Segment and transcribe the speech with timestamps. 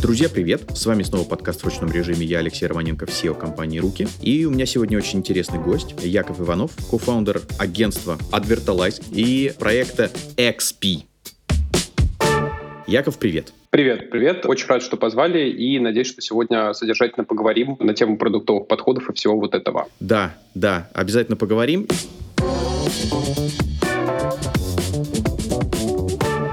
[0.00, 0.62] Друзья, привет!
[0.74, 2.24] С вами снова подкаст в ручном режиме.
[2.24, 4.08] Я Алексей Романенко, SEO компании «Руки».
[4.22, 11.02] И у меня сегодня очень интересный гость, Яков Иванов, кофаундер агентства Advertalize и проекта XP.
[12.86, 13.52] Яков, привет!
[13.70, 14.46] Привет, привет.
[14.46, 19.12] Очень рад, что позвали, и надеюсь, что сегодня содержательно поговорим на тему продуктовых подходов и
[19.12, 19.88] всего вот этого.
[20.00, 21.86] Да, да, обязательно поговорим.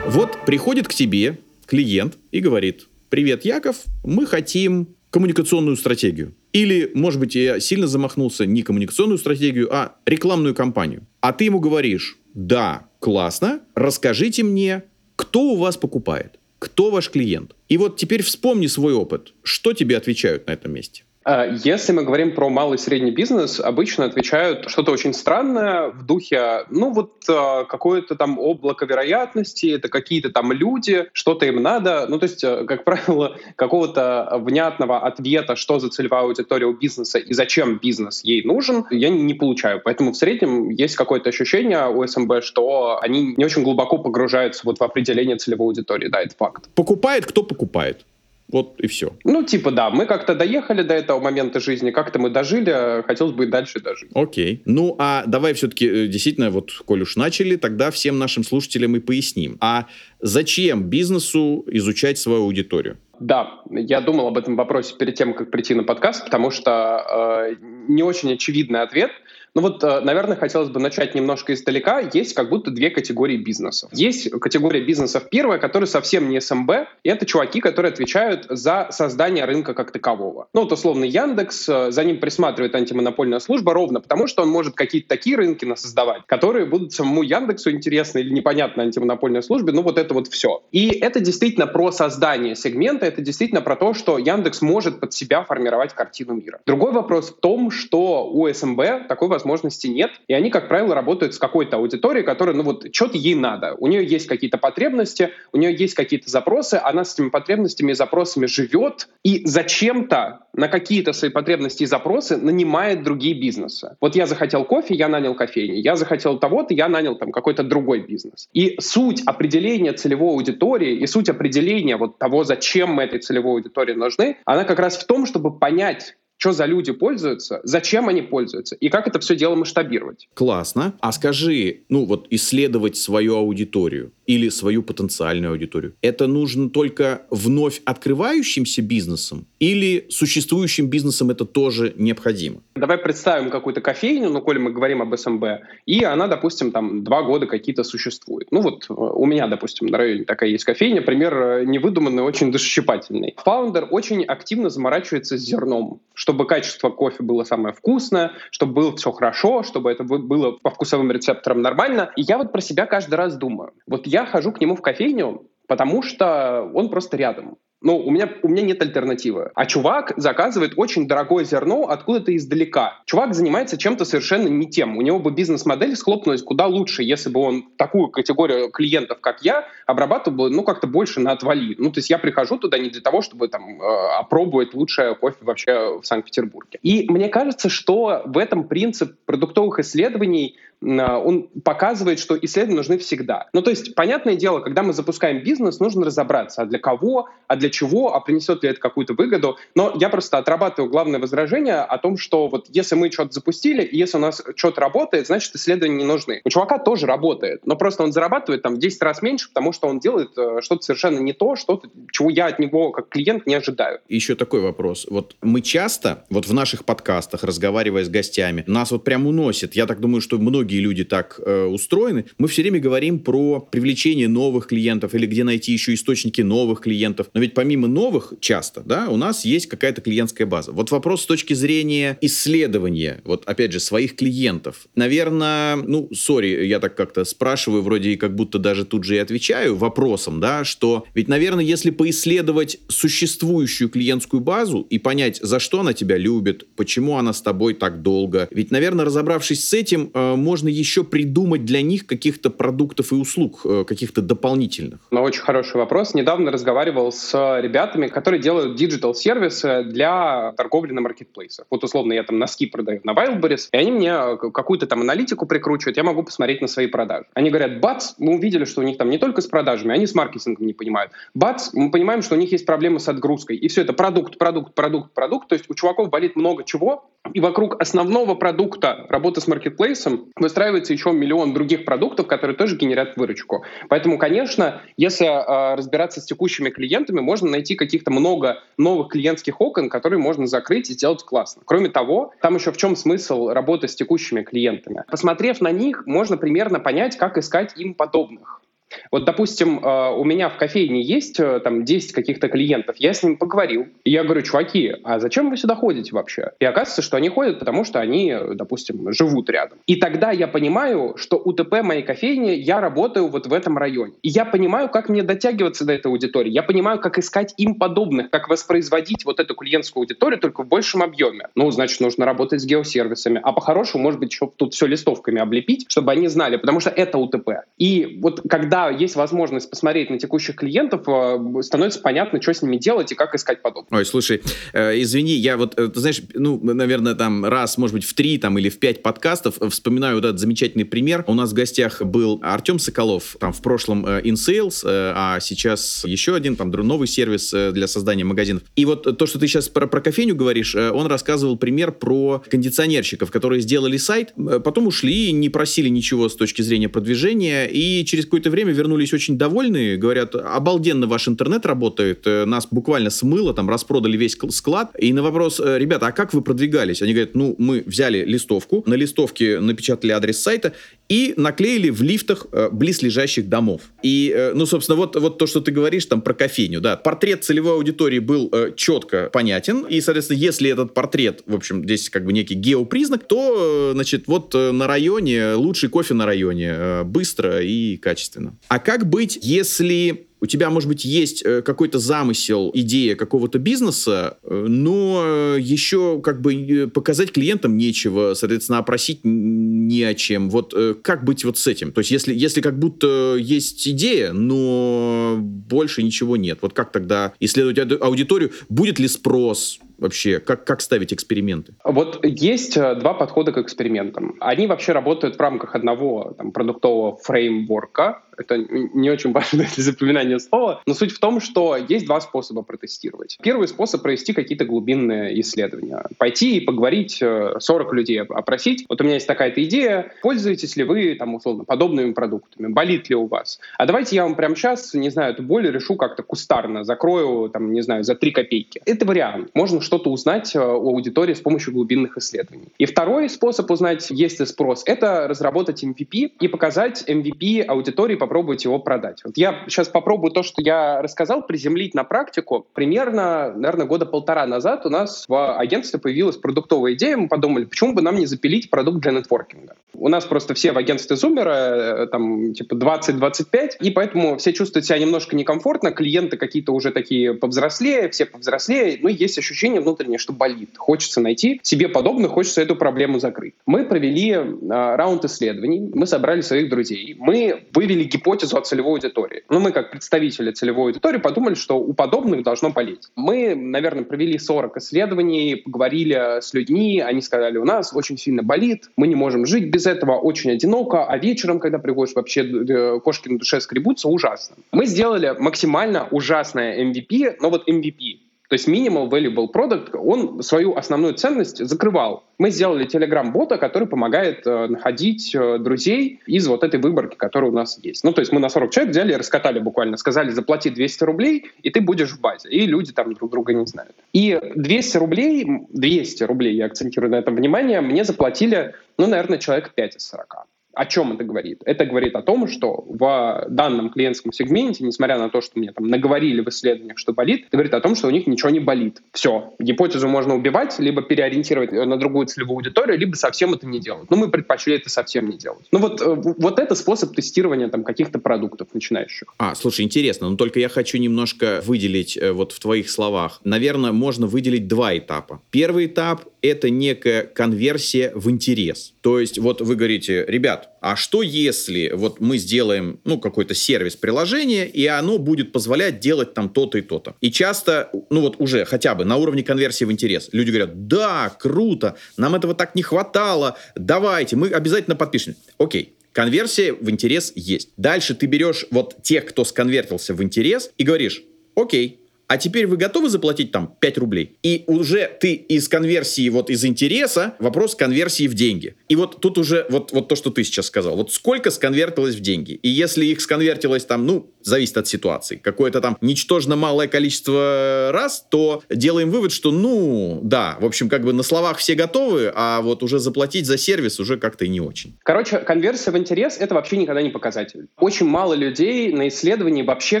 [0.06, 1.38] Вот приходит к тебе
[1.72, 6.34] клиент и говорит, привет, Яков, мы хотим коммуникационную стратегию.
[6.52, 11.06] Или, может быть, я сильно замахнулся, не коммуникационную стратегию, а рекламную кампанию.
[11.22, 14.82] А ты ему говоришь, да, классно, расскажите мне,
[15.16, 17.56] кто у вас покупает, кто ваш клиент.
[17.70, 19.32] И вот теперь вспомни свой опыт.
[19.42, 21.04] Что тебе отвечают на этом месте?
[21.24, 26.04] А, если мы говорим про малый и средний бизнес, обычно отвечают что-то очень странное в
[26.04, 32.06] духе, ну вот а, какое-то там облако вероятности, это какие-то там люди, что-то им надо.
[32.08, 37.18] Ну то есть, э, как правило, какого-то внятного ответа, что за целевая аудитория у бизнеса
[37.18, 39.80] и зачем бизнес ей нужен, я не получаю.
[39.84, 44.78] Поэтому в среднем есть какое-то ощущение у СМБ, что они не очень глубоко погружаются вот
[44.78, 46.08] в определение целевой аудитории.
[46.08, 46.68] Да, это факт.
[46.74, 48.04] Покупает, кто покупает?
[48.52, 49.14] Вот и все.
[49.24, 53.44] Ну, типа, да, мы как-то доехали до этого момента жизни, как-то мы дожили, хотелось бы
[53.44, 54.10] и дальше дожить.
[54.14, 54.62] Окей.
[54.66, 59.00] Ну, а давай все-таки, э, действительно, вот, коль уж начали, тогда всем нашим слушателям и
[59.00, 59.56] поясним.
[59.60, 59.86] А
[60.20, 62.98] зачем бизнесу изучать свою аудиторию?
[63.20, 67.54] Да, я думал об этом вопросе перед тем, как прийти на подкаст, потому что э,
[67.88, 69.10] не очень очевидный ответ—
[69.54, 72.00] ну вот, э, наверное, хотелось бы начать немножко издалека.
[72.12, 73.90] Есть как будто две категории бизнесов.
[73.92, 76.70] Есть категория бизнесов первая, которая совсем не СМБ,
[77.02, 80.48] и это чуваки, которые отвечают за создание рынка как такового.
[80.54, 84.74] Ну вот условно Яндекс, э, за ним присматривает антимонопольная служба ровно потому, что он может
[84.74, 89.98] какие-то такие рынки создавать, которые будут самому Яндексу интересны или непонятно антимонопольной службе, ну вот
[89.98, 90.62] это вот все.
[90.72, 95.44] И это действительно про создание сегмента, это действительно про то, что Яндекс может под себя
[95.44, 96.60] формировать картину мира.
[96.66, 101.34] Другой вопрос в том, что у СМБ такой возможности нет, и они, как правило, работают
[101.34, 103.74] с какой-то аудиторией, которая, ну вот, что-то ей надо.
[103.78, 107.94] У нее есть какие-то потребности, у нее есть какие-то запросы, она с этими потребностями и
[107.94, 113.96] запросами живет, и зачем-то на какие-то свои потребности и запросы нанимает другие бизнесы.
[114.00, 115.76] Вот я захотел кофе, я нанял кофейни.
[115.76, 118.48] Я захотел того-то, я нанял там какой-то другой бизнес.
[118.52, 123.94] И суть определения целевой аудитории и суть определения вот того, зачем мы этой целевой аудитории
[123.94, 128.74] нужны, она как раз в том, чтобы понять, что за люди пользуются, зачем они пользуются
[128.74, 130.28] и как это все дело масштабировать.
[130.34, 130.92] Классно.
[130.98, 137.80] А скажи, ну вот исследовать свою аудиторию или свою потенциальную аудиторию, это нужно только вновь
[137.84, 142.56] открывающимся бизнесом или существующим бизнесом это тоже необходимо?
[142.74, 145.44] Давай представим какую-то кофейню, ну, коли мы говорим об СМБ,
[145.86, 148.48] и она, допустим, там два года какие-то существует.
[148.50, 152.50] Ну вот э, у меня, допустим, на районе такая есть кофейня, пример э, невыдуманный, очень
[152.50, 153.34] душесчипательный.
[153.36, 158.96] Фаундер очень активно заморачивается с зерном, что чтобы качество кофе было самое вкусное, чтобы было
[158.96, 162.10] все хорошо, чтобы это было по вкусовым рецепторам нормально.
[162.16, 163.72] И я вот про себя каждый раз думаю.
[163.86, 167.58] Вот я хожу к нему в кофейню, потому что он просто рядом.
[167.82, 169.50] Ну, у меня, у меня нет альтернативы.
[169.54, 173.00] А чувак заказывает очень дорогое зерно откуда-то издалека.
[173.06, 174.96] Чувак занимается чем-то совершенно не тем.
[174.96, 179.66] У него бы бизнес-модель схлопнулась куда лучше, если бы он такую категорию клиентов, как я,
[179.86, 181.74] обрабатывал бы, ну, как-то больше на отвали.
[181.78, 183.84] Ну, то есть я прихожу туда не для того, чтобы там э,
[184.18, 186.78] опробовать лучшее кофе вообще в Санкт-Петербурге.
[186.82, 193.48] И мне кажется, что в этом принцип продуктовых исследований он показывает, что исследования нужны всегда.
[193.52, 197.56] Ну, то есть, понятное дело, когда мы запускаем бизнес, нужно разобраться, а для кого, а
[197.56, 199.56] для чего, а принесет ли это какую-то выгоду.
[199.74, 203.96] Но я просто отрабатываю главное возражение о том, что вот если мы что-то запустили, и
[203.96, 206.40] если у нас что-то работает, значит, исследования не нужны.
[206.44, 209.86] У чувака тоже работает, но просто он зарабатывает там в 10 раз меньше, потому что
[209.88, 213.54] он делает э, что-то совершенно не то, что-то, чего я от него как клиент не
[213.54, 214.00] ожидаю.
[214.08, 215.06] Еще такой вопрос.
[215.08, 219.74] Вот мы часто, вот в наших подкастах, разговаривая с гостями, нас вот прям уносит.
[219.74, 223.60] Я так думаю, что многие многие люди так э, устроены, мы все время говорим про
[223.60, 227.28] привлечение новых клиентов или где найти еще источники новых клиентов.
[227.34, 230.72] Но ведь помимо новых, часто, да, у нас есть какая-то клиентская база.
[230.72, 234.86] Вот вопрос с точки зрения исследования, вот опять же, своих клиентов.
[234.96, 239.18] Наверное, ну, сори, я так как-то спрашиваю, вроде и как будто даже тут же и
[239.18, 245.80] отвечаю вопросом, да, что ведь, наверное, если поисследовать существующую клиентскую базу и понять, за что
[245.80, 250.36] она тебя любит, почему она с тобой так долго, ведь, наверное, разобравшись с этим, э,
[250.36, 255.00] можно можно еще придумать для них каких-то продуктов и услуг, э, каких-то дополнительных?
[255.10, 256.14] Ну, очень хороший вопрос.
[256.14, 261.66] Недавно разговаривал с ребятами, которые делают digital-сервисы для торговли на маркетплейсах.
[261.68, 265.96] Вот условно я там носки продаю на Wildberries, и они мне какую-то там аналитику прикручивают,
[265.96, 267.24] я могу посмотреть на свои продажи.
[267.34, 270.14] Они говорят, бац, мы увидели, что у них там не только с продажами, они с
[270.14, 271.10] маркетингом не понимают.
[271.34, 273.56] Бац, мы понимаем, что у них есть проблемы с отгрузкой.
[273.56, 275.48] И все это продукт, продукт, продукт, продукт.
[275.48, 280.92] То есть у чуваков болит много чего, и вокруг основного продукта работы с маркетплейсом выстраивается
[280.92, 283.64] еще миллион других продуктов, которые тоже генерят выручку.
[283.88, 289.88] Поэтому, конечно, если э, разбираться с текущими клиентами, можно найти каких-то много новых клиентских окон,
[289.88, 291.62] которые можно закрыть и сделать классно.
[291.64, 295.04] Кроме того, там еще в чем смысл работы с текущими клиентами?
[295.08, 298.62] Посмотрев на них, можно примерно понять, как искать им подобных.
[299.10, 303.22] Вот, допустим, э, у меня в кофейне есть э, там 10 каких-то клиентов, я с
[303.22, 306.52] ним поговорил, и я говорю, чуваки, а зачем вы сюда ходите вообще?
[306.60, 309.78] И оказывается, что они ходят, потому что они, допустим, живут рядом.
[309.86, 314.14] И тогда я понимаю, что УТП моей кофейни, я работаю вот в этом районе.
[314.22, 318.30] И я понимаю, как мне дотягиваться до этой аудитории, я понимаю, как искать им подобных,
[318.30, 321.48] как воспроизводить вот эту клиентскую аудиторию только в большем объеме.
[321.54, 325.86] Ну, значит, нужно работать с геосервисами, а по-хорошему, может быть, еще тут все листовками облепить,
[325.88, 327.50] чтобы они знали, потому что это УТП.
[327.78, 332.76] И вот когда есть возможность посмотреть на текущих клиентов, э, становится понятно, что с ними
[332.76, 333.98] делать и как искать подобное.
[333.98, 334.42] Ой, слушай,
[334.72, 338.38] э, извини, я вот, э, ты знаешь, ну, наверное, там раз, может быть, в три
[338.38, 341.24] там или в пять подкастов вспоминаю вот этот замечательный пример.
[341.26, 346.04] У нас в гостях был Артем Соколов, там в прошлом э, InSales, э, а сейчас
[346.04, 348.62] еще один, там новый сервис э, для создания магазинов.
[348.76, 352.42] И вот то, что ты сейчас про, про кофейню говоришь, э, он рассказывал пример про
[352.50, 358.04] кондиционерщиков, которые сделали сайт, э, потом ушли, не просили ничего с точки зрения продвижения, и
[358.04, 363.54] через какое-то время вернулись очень довольные, говорят, обалденно ваш интернет работает, э, нас буквально смыло,
[363.54, 364.90] там распродали весь склад.
[364.98, 367.02] И на вопрос, э, ребята, а как вы продвигались?
[367.02, 370.72] Они говорят, ну, мы взяли листовку, на листовке напечатали адрес сайта
[371.08, 373.82] и наклеили в лифтах э, близлежащих домов.
[374.02, 377.44] И, э, ну, собственно, вот, вот то, что ты говоришь там про кофейню, да, портрет
[377.44, 382.24] целевой аудитории был э, четко понятен, и, соответственно, если этот портрет, в общем, здесь как
[382.24, 387.04] бы некий геопризнак, то, э, значит, вот э, на районе, лучший кофе на районе, э,
[387.04, 388.56] быстро и качественно.
[388.68, 394.38] А как быть, если у тебя, может быть, есть э, какой-то замысел, идея какого-то бизнеса,
[394.42, 400.50] э, но еще как бы показать клиентам нечего, соответственно, опросить не о чем.
[400.50, 401.92] Вот э, как быть вот с этим?
[401.92, 407.34] То есть если, если как будто есть идея, но больше ничего нет, вот как тогда
[407.38, 408.50] исследовать аудиторию?
[408.68, 409.78] Будет ли спрос?
[410.02, 410.40] Вообще?
[410.40, 411.74] Как, как ставить эксперименты?
[411.84, 414.36] Вот есть два подхода к экспериментам.
[414.40, 420.38] Они вообще работают в рамках одного там, продуктового фреймворка, это не очень важно для запоминания
[420.38, 423.38] слова, но суть в том, что есть два способа протестировать.
[423.42, 426.04] Первый способ провести какие-то глубинные исследования.
[426.18, 428.86] Пойти и поговорить 40 э, людей, опросить.
[428.88, 433.16] Вот у меня есть такая-то идея, пользуетесь ли вы, там, условно, подобными продуктами, болит ли
[433.16, 433.60] у вас?
[433.78, 437.72] А давайте я вам прямо сейчас, не знаю, эту боль решу как-то кустарно, закрою, там,
[437.72, 438.80] не знаю, за 3 копейки.
[438.84, 439.50] Это вариант.
[439.54, 442.68] Можно что-то узнать э, у аудитории с помощью глубинных исследований.
[442.78, 448.64] И второй способ узнать, есть ли спрос, это разработать MVP и показать MVP аудитории попробовать
[448.64, 449.20] его продать.
[449.22, 452.66] Вот я сейчас попробую то, что я рассказал, приземлить на практику.
[452.72, 457.18] Примерно, наверное, года полтора назад у нас в агентстве появилась продуктовая идея.
[457.18, 459.74] Мы подумали, почему бы нам не запилить продукт для нетворкинга.
[459.92, 464.86] У нас просто все в агентстве зумера, э, там, типа 20-25, и поэтому все чувствуют
[464.86, 470.32] себя немножко некомфортно, клиенты какие-то уже такие повзрослее, все повзрослее, но есть ощущение внутреннее, что
[470.32, 470.70] болит.
[470.76, 473.54] Хочется найти себе подобных, хочется эту проблему закрыть.
[473.66, 479.44] Мы провели э, раунд исследований, мы собрали своих друзей, мы вывели гипотезу о целевой аудитории.
[479.48, 483.08] Ну, мы как представители целевой аудитории подумали, что у подобных должно болеть.
[483.16, 488.90] Мы, наверное, провели 40 исследований, поговорили с людьми, они сказали, у нас очень сильно болит,
[488.96, 493.28] мы не можем жить без этого, очень одиноко, а вечером, когда приходишь, вообще э, кошки
[493.28, 494.56] на душе скребутся, ужасно.
[494.72, 498.18] Мы сделали максимально ужасное MVP, но вот MVP,
[498.52, 502.24] то есть Minimal Valuable Product, он свою основную ценность закрывал.
[502.36, 507.54] Мы сделали Telegram-бота, который помогает э, находить э, друзей из вот этой выборки, которая у
[507.54, 508.04] нас есть.
[508.04, 509.96] Ну, то есть мы на 40 человек взяли и раскатали буквально.
[509.96, 512.50] Сказали, заплати 200 рублей, и ты будешь в базе.
[512.50, 513.94] И люди там друг друга не знают.
[514.12, 519.72] И 200 рублей, 200 рублей, я акцентирую на этом внимание, мне заплатили, ну, наверное, человек
[519.74, 520.46] 5 из 40.
[520.74, 521.60] О чем это говорит?
[521.64, 525.86] Это говорит о том, что в данном клиентском сегменте, несмотря на то, что мне там
[525.86, 529.02] наговорили в исследованиях, что болит, это говорит о том, что у них ничего не болит.
[529.12, 529.54] Все.
[529.58, 534.10] Гипотезу можно убивать, либо переориентировать на другую целевую аудиторию, либо совсем это не делать.
[534.10, 535.66] Но мы предпочли это совсем не делать.
[535.72, 539.34] Ну вот, э, вот это способ тестирования там каких-то продуктов начинающих.
[539.38, 543.40] А, слушай, интересно, но только я хочу немножко выделить э, вот в твоих словах.
[543.44, 545.40] Наверное, можно выделить два этапа.
[545.50, 548.94] Первый этап это некая конверсия в интерес.
[549.00, 553.96] То есть вот вы говорите, ребят, а что если вот мы сделаем, ну, какой-то сервис
[553.96, 557.14] приложения, и оно будет позволять делать там то-то и то-то.
[557.20, 561.34] И часто, ну вот уже хотя бы на уровне конверсии в интерес, люди говорят, да,
[561.38, 565.36] круто, нам этого так не хватало, давайте, мы обязательно подпишем.
[565.58, 567.70] Окей, Конверсия в интерес есть.
[567.78, 571.22] Дальше ты берешь вот тех, кто сконвертился в интерес, и говоришь,
[571.54, 572.01] окей,
[572.32, 574.38] а теперь вы готовы заплатить там 5 рублей?
[574.42, 578.74] И уже ты из конверсии, вот из интереса, вопрос конверсии в деньги.
[578.88, 580.96] И вот тут уже вот, вот то, что ты сейчас сказал.
[580.96, 582.52] Вот сколько сконвертилось в деньги?
[582.52, 588.26] И если их сконвертилось там, ну, зависит от ситуации, какое-то там ничтожно малое количество раз,
[588.30, 592.60] то делаем вывод, что, ну, да, в общем, как бы на словах все готовы, а
[592.60, 594.96] вот уже заплатить за сервис уже как-то и не очень.
[595.04, 597.66] Короче, конверсия в интерес— это вообще никогда не показатель.
[597.78, 600.00] Очень мало людей на исследовании вообще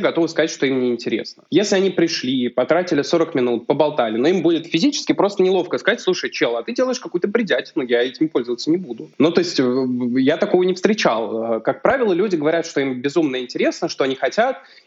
[0.00, 1.44] готовы сказать, что им не интересно.
[1.50, 6.30] Если они пришли потратили 40 минут, поболтали, но им будет физически просто неловко сказать, слушай,
[6.30, 9.10] чел, а ты делаешь какую-то бредятину, я этим пользоваться не буду.
[9.18, 11.56] Ну, то есть э, я такого не встречал.
[11.56, 14.31] Э, как правило, люди говорят, что им безумно интересно, что они хотят,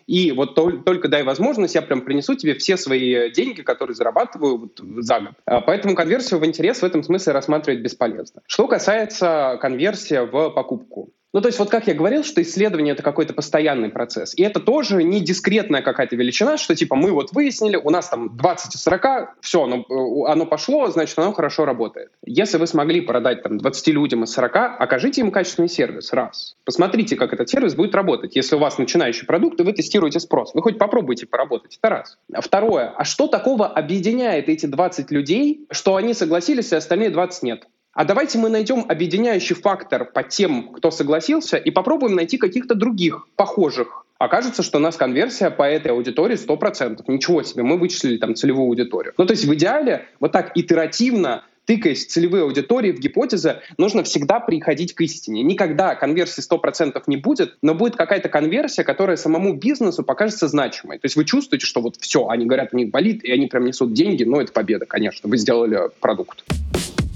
[0.08, 4.80] и вот только дай возможность, я прям принесу тебе все свои деньги, которые зарабатываю вот
[5.04, 5.34] за год.
[5.46, 8.42] А поэтому конверсию в интерес в этом смысле рассматривать бесполезно.
[8.48, 11.10] Что касается конверсии в покупку.
[11.36, 14.34] Ну, то есть вот как я говорил, что исследование— это какой-то постоянный процесс.
[14.38, 18.38] И это тоже не дискретная какая-то величина, что типа мы вот выяснили, у нас там
[18.38, 22.12] 20 из 40, все, оно, э, оно пошло, значит, оно хорошо работает.
[22.26, 26.56] Если вы смогли продать там 20 людям из 40, окажите им качественный сервис, раз.
[26.64, 28.38] Посмотрите, как этот сервис будет работать.
[28.38, 32.18] Если у вас начинающий продукт, и вы тестируете спрос, вы хоть попробуйте поработать, это раз.
[32.40, 37.68] Второе, а что такого объединяет эти 20 людей, что они согласились, а остальные 20 нет?
[37.96, 43.26] А давайте мы найдем объединяющий фактор по тем, кто согласился, и попробуем найти каких-то других
[43.38, 44.06] похожих.
[44.18, 47.02] Окажется, что у нас конверсия по этой аудитории 100%.
[47.08, 49.14] Ничего себе, мы вычислили там целевую аудиторию.
[49.18, 54.04] Ну, то есть в идеале вот так итеративно тыкаясь в целевые аудитории, в гипотезы, нужно
[54.04, 55.42] всегда приходить к истине.
[55.42, 61.00] Никогда конверсии 100% не будет, но будет какая-то конверсия, которая самому бизнесу покажется значимой.
[61.00, 63.66] То есть вы чувствуете, что вот все, они говорят, у них болит, и они прям
[63.66, 66.44] несут деньги, но это победа, конечно, вы сделали продукт.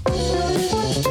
[0.08, 1.09] Música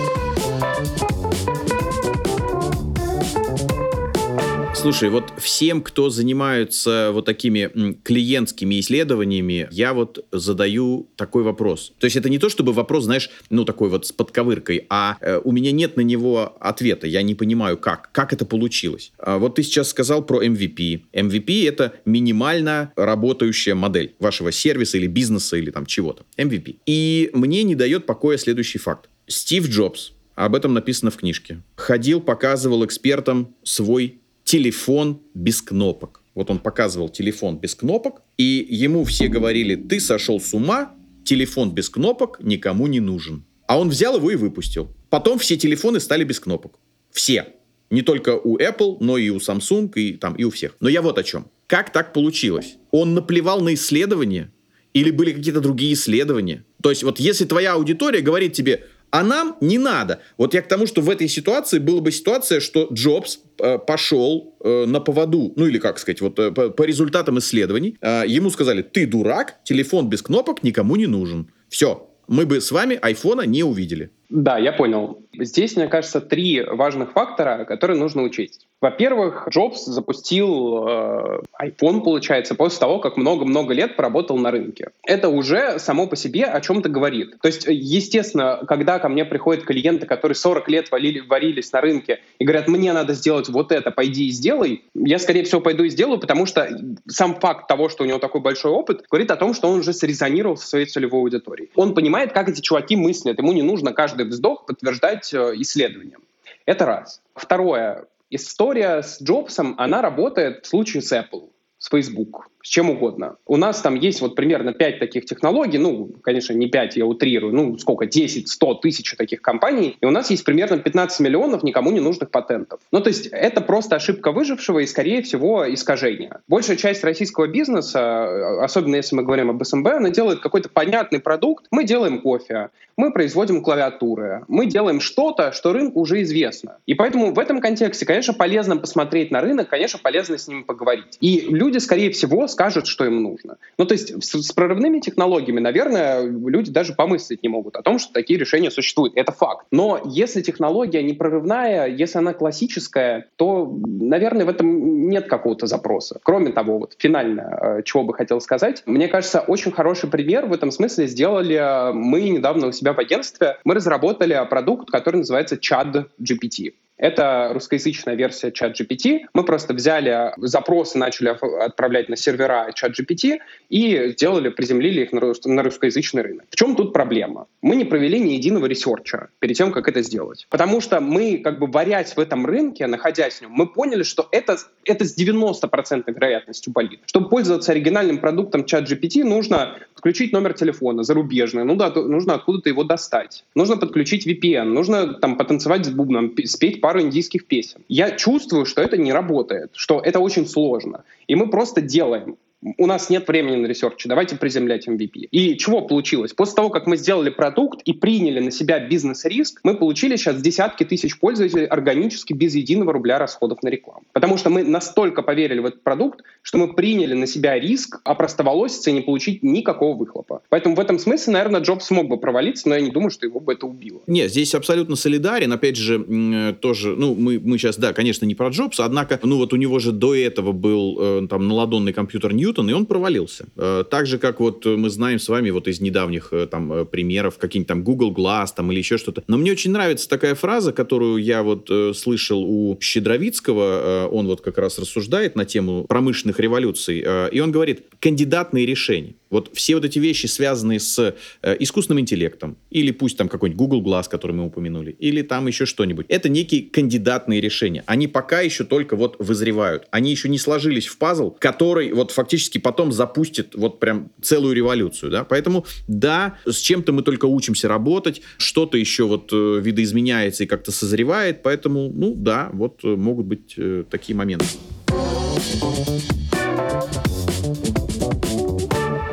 [4.81, 11.91] Слушай, вот всем, кто занимаются вот такими клиентскими исследованиями, я вот задаю такой вопрос.
[12.00, 15.41] То есть это не то, чтобы вопрос, знаешь, ну такой вот с подковыркой, а э,
[15.43, 17.07] у меня нет на него ответа.
[17.07, 18.09] Я не понимаю, как.
[18.13, 19.12] Как это получилось?
[19.17, 21.01] А вот ты сейчас сказал про MVP.
[21.12, 26.24] MVP— это минимально работающая модель вашего сервиса или бизнеса или там чего-то.
[26.38, 26.77] MVP.
[26.86, 29.09] И мне не дает покоя следующий факт.
[29.27, 36.24] Стив Джобс, об этом написано в книжке, ходил, показывал экспертам свой телефон без кнопок.
[36.34, 41.72] Вот он показывал телефон без кнопок, и ему все говорили, ты сошел с ума, телефон
[41.72, 43.46] без кнопок никому не нужен.
[43.68, 44.91] А он взял его и выпустил.
[45.12, 46.79] Потом все телефоны стали без кнопок.
[47.12, 47.50] Все.
[47.91, 50.75] Не только у Apple, но и у Samsung, и, там, и у всех.
[50.79, 51.46] Но я вот о чем.
[51.68, 52.77] Как так получилось?
[52.89, 54.51] Он наплевал на исследования?
[54.94, 56.65] Или были какие-то другие исследования?
[56.82, 60.20] То есть вот если твоя аудитория говорит тебе, а нам не надо.
[60.38, 64.56] Вот я к тому, что в этой ситуации была бы ситуация, что Джобс э, пошел
[64.63, 68.82] э, на поводу, ну или как сказать, вот э, по, результатам исследований, э, ему сказали,
[68.82, 71.51] ты дурак, телефон без кнопок никому не нужен.
[71.70, 74.12] Все, мы бы с вами айфона не увидели.
[74.30, 75.25] Да, я понял.
[75.39, 78.67] Здесь, мне кажется, три важных фактора, которые нужно учесть.
[78.81, 84.91] Во-первых, Джобс запустил э, iPhone, получается, после того, как много-много лет поработал на рынке.
[85.03, 87.39] Это уже само по себе о чем-то говорит.
[87.41, 92.22] То есть, естественно, когда ко мне приходят клиенты, которые 40 лет валили, варились на рынке
[92.39, 95.89] и говорят, мне надо сделать вот это, пойди и сделай, я, скорее всего, пойду и
[95.89, 96.69] сделаю, потому что
[97.08, 99.91] сам факт того, что у него такой большой опыт, говорит о том, что он уже
[99.91, 101.69] срезонировал в своей целевой аудитории.
[101.75, 103.39] Он понимает, как эти чуваки мыслят.
[103.39, 106.24] Ему не нужно каждый вздох подтверждать э, исследованием.
[106.65, 107.21] Это раз.
[107.36, 113.36] Второе история с Джобсом, она работает в случае с Apple, с Facebook чем угодно.
[113.46, 117.54] У нас там есть вот примерно 5 таких технологий, ну, конечно, не 5, я утрирую,
[117.54, 121.92] ну, сколько, 10, 100, тысяч таких компаний, и у нас есть примерно 15 миллионов никому
[121.92, 122.80] не нужных патентов.
[122.92, 126.40] Ну, то есть это просто ошибка выжившего и, скорее всего, искажение.
[126.48, 131.66] Большая часть российского бизнеса, особенно если мы говорим об СМБ, она делает какой-то понятный продукт.
[131.72, 136.78] Мы делаем кофе, мы производим клавиатуры, мы делаем что-то, что рынку уже известно.
[136.86, 141.18] И поэтому в этом контексте, конечно, полезно посмотреть на рынок, конечно, полезно с ним поговорить.
[141.22, 143.56] И люди, скорее всего, скажет, что им нужно.
[143.78, 148.00] Ну, то есть с, с прорывными технологиями, наверное, люди даже помыслить не могут о том,
[148.00, 149.13] что такие решения существуют.
[149.16, 149.66] Это факт.
[149.72, 156.20] Но если технология не прорывная, если она классическая, то, наверное, в этом нет какого-то запроса.
[156.22, 160.51] Кроме того, вот финально, э, чего бы хотел сказать, мне кажется, очень хороший пример в
[160.51, 163.58] этом смысле сделали э, мы недавно у себя в агентстве.
[163.63, 166.74] Мы разработали продукт, который называется Chad GPT.
[167.00, 169.22] Это русскоязычная версия ChatGPT.
[169.34, 171.29] Мы просто взяли запросы, начали
[171.63, 173.39] отправлять на сервера ChatGPT
[173.70, 176.46] и сделали, приземлили их на русскоязычный рынок.
[176.50, 177.48] В чем тут проблема?
[177.62, 180.46] Мы не провели ни единого ресерча перед тем, как это сделать.
[180.50, 184.27] Потому что мы, как бы варясь в этом рынке, находясь в нем, мы поняли, что
[184.32, 187.00] это, это с 90% вероятностью болит.
[187.06, 192.84] Чтобы пользоваться оригинальным продуктом ChatGPT, нужно подключить номер телефона зарубежный, ну да, нужно откуда-то его
[192.84, 193.46] достать.
[193.56, 197.81] Нужно подключить VPN, нужно там потанцевать с бубном, спеть пару индийских песен.
[197.88, 201.03] Я чувствую, что это не работает, что это очень сложно.
[201.27, 205.28] И мы просто делаем у нас нет времени на research, давайте приземлять MVP.
[205.32, 206.34] И чего получилось?
[206.34, 210.84] После того, как мы сделали продукт и приняли на себя бизнес-риск, мы получили сейчас десятки
[210.84, 214.04] тысяч пользователей органически без единого рубля расходов на рекламу.
[214.12, 218.89] Потому что мы настолько поверили в этот продукт, что мы приняли на себя риск опростоволоситься
[218.89, 220.42] и не получить никакого выхлопа.
[220.50, 223.39] Поэтому в этом смысле, наверное, Джобс смог бы провалиться, но я не думаю, что его
[223.39, 224.01] бы это убило.
[224.08, 225.51] Нет, здесь абсолютно солидарен.
[225.54, 229.54] Опять же, тоже, ну, мы, мы сейчас, да, конечно, не про Джобса, однако, ну, вот
[229.54, 233.46] у него же до этого был э, там наладонный компьютер Newton, Newton, и он провалился.
[233.56, 236.86] Э, так же, как вот мы знаем с вами вот из недавних э, там э,
[236.86, 239.24] примеров, какие-нибудь там Google Glass там или еще что-то.
[239.27, 244.58] Но мне очень нравится такая фраза, которую я вот слышал у Щедровицкого, он вот как
[244.58, 249.15] раз рассуждает на тему промышленных революций, и он говорит, кандидатные решения.
[249.29, 254.10] Вот все вот эти вещи, связанные с искусственным интеллектом, или пусть там какой-нибудь Google Glass,
[254.10, 257.84] который мы упомянули, или там еще что-нибудь, это некие кандидатные решения.
[257.86, 259.88] Они пока еще только вот вызревают.
[259.91, 265.12] Они еще не сложились в пазл, который вот фактически потом запустит вот прям целую революцию,
[265.12, 265.24] да.
[265.24, 270.72] Поэтому, да, с чем-то мы только учимся работать, что-то еще вот э, видоизменяется и как-то
[270.72, 274.46] созревает, поэтому, ну да, вот э, могут быть э, такие моменты.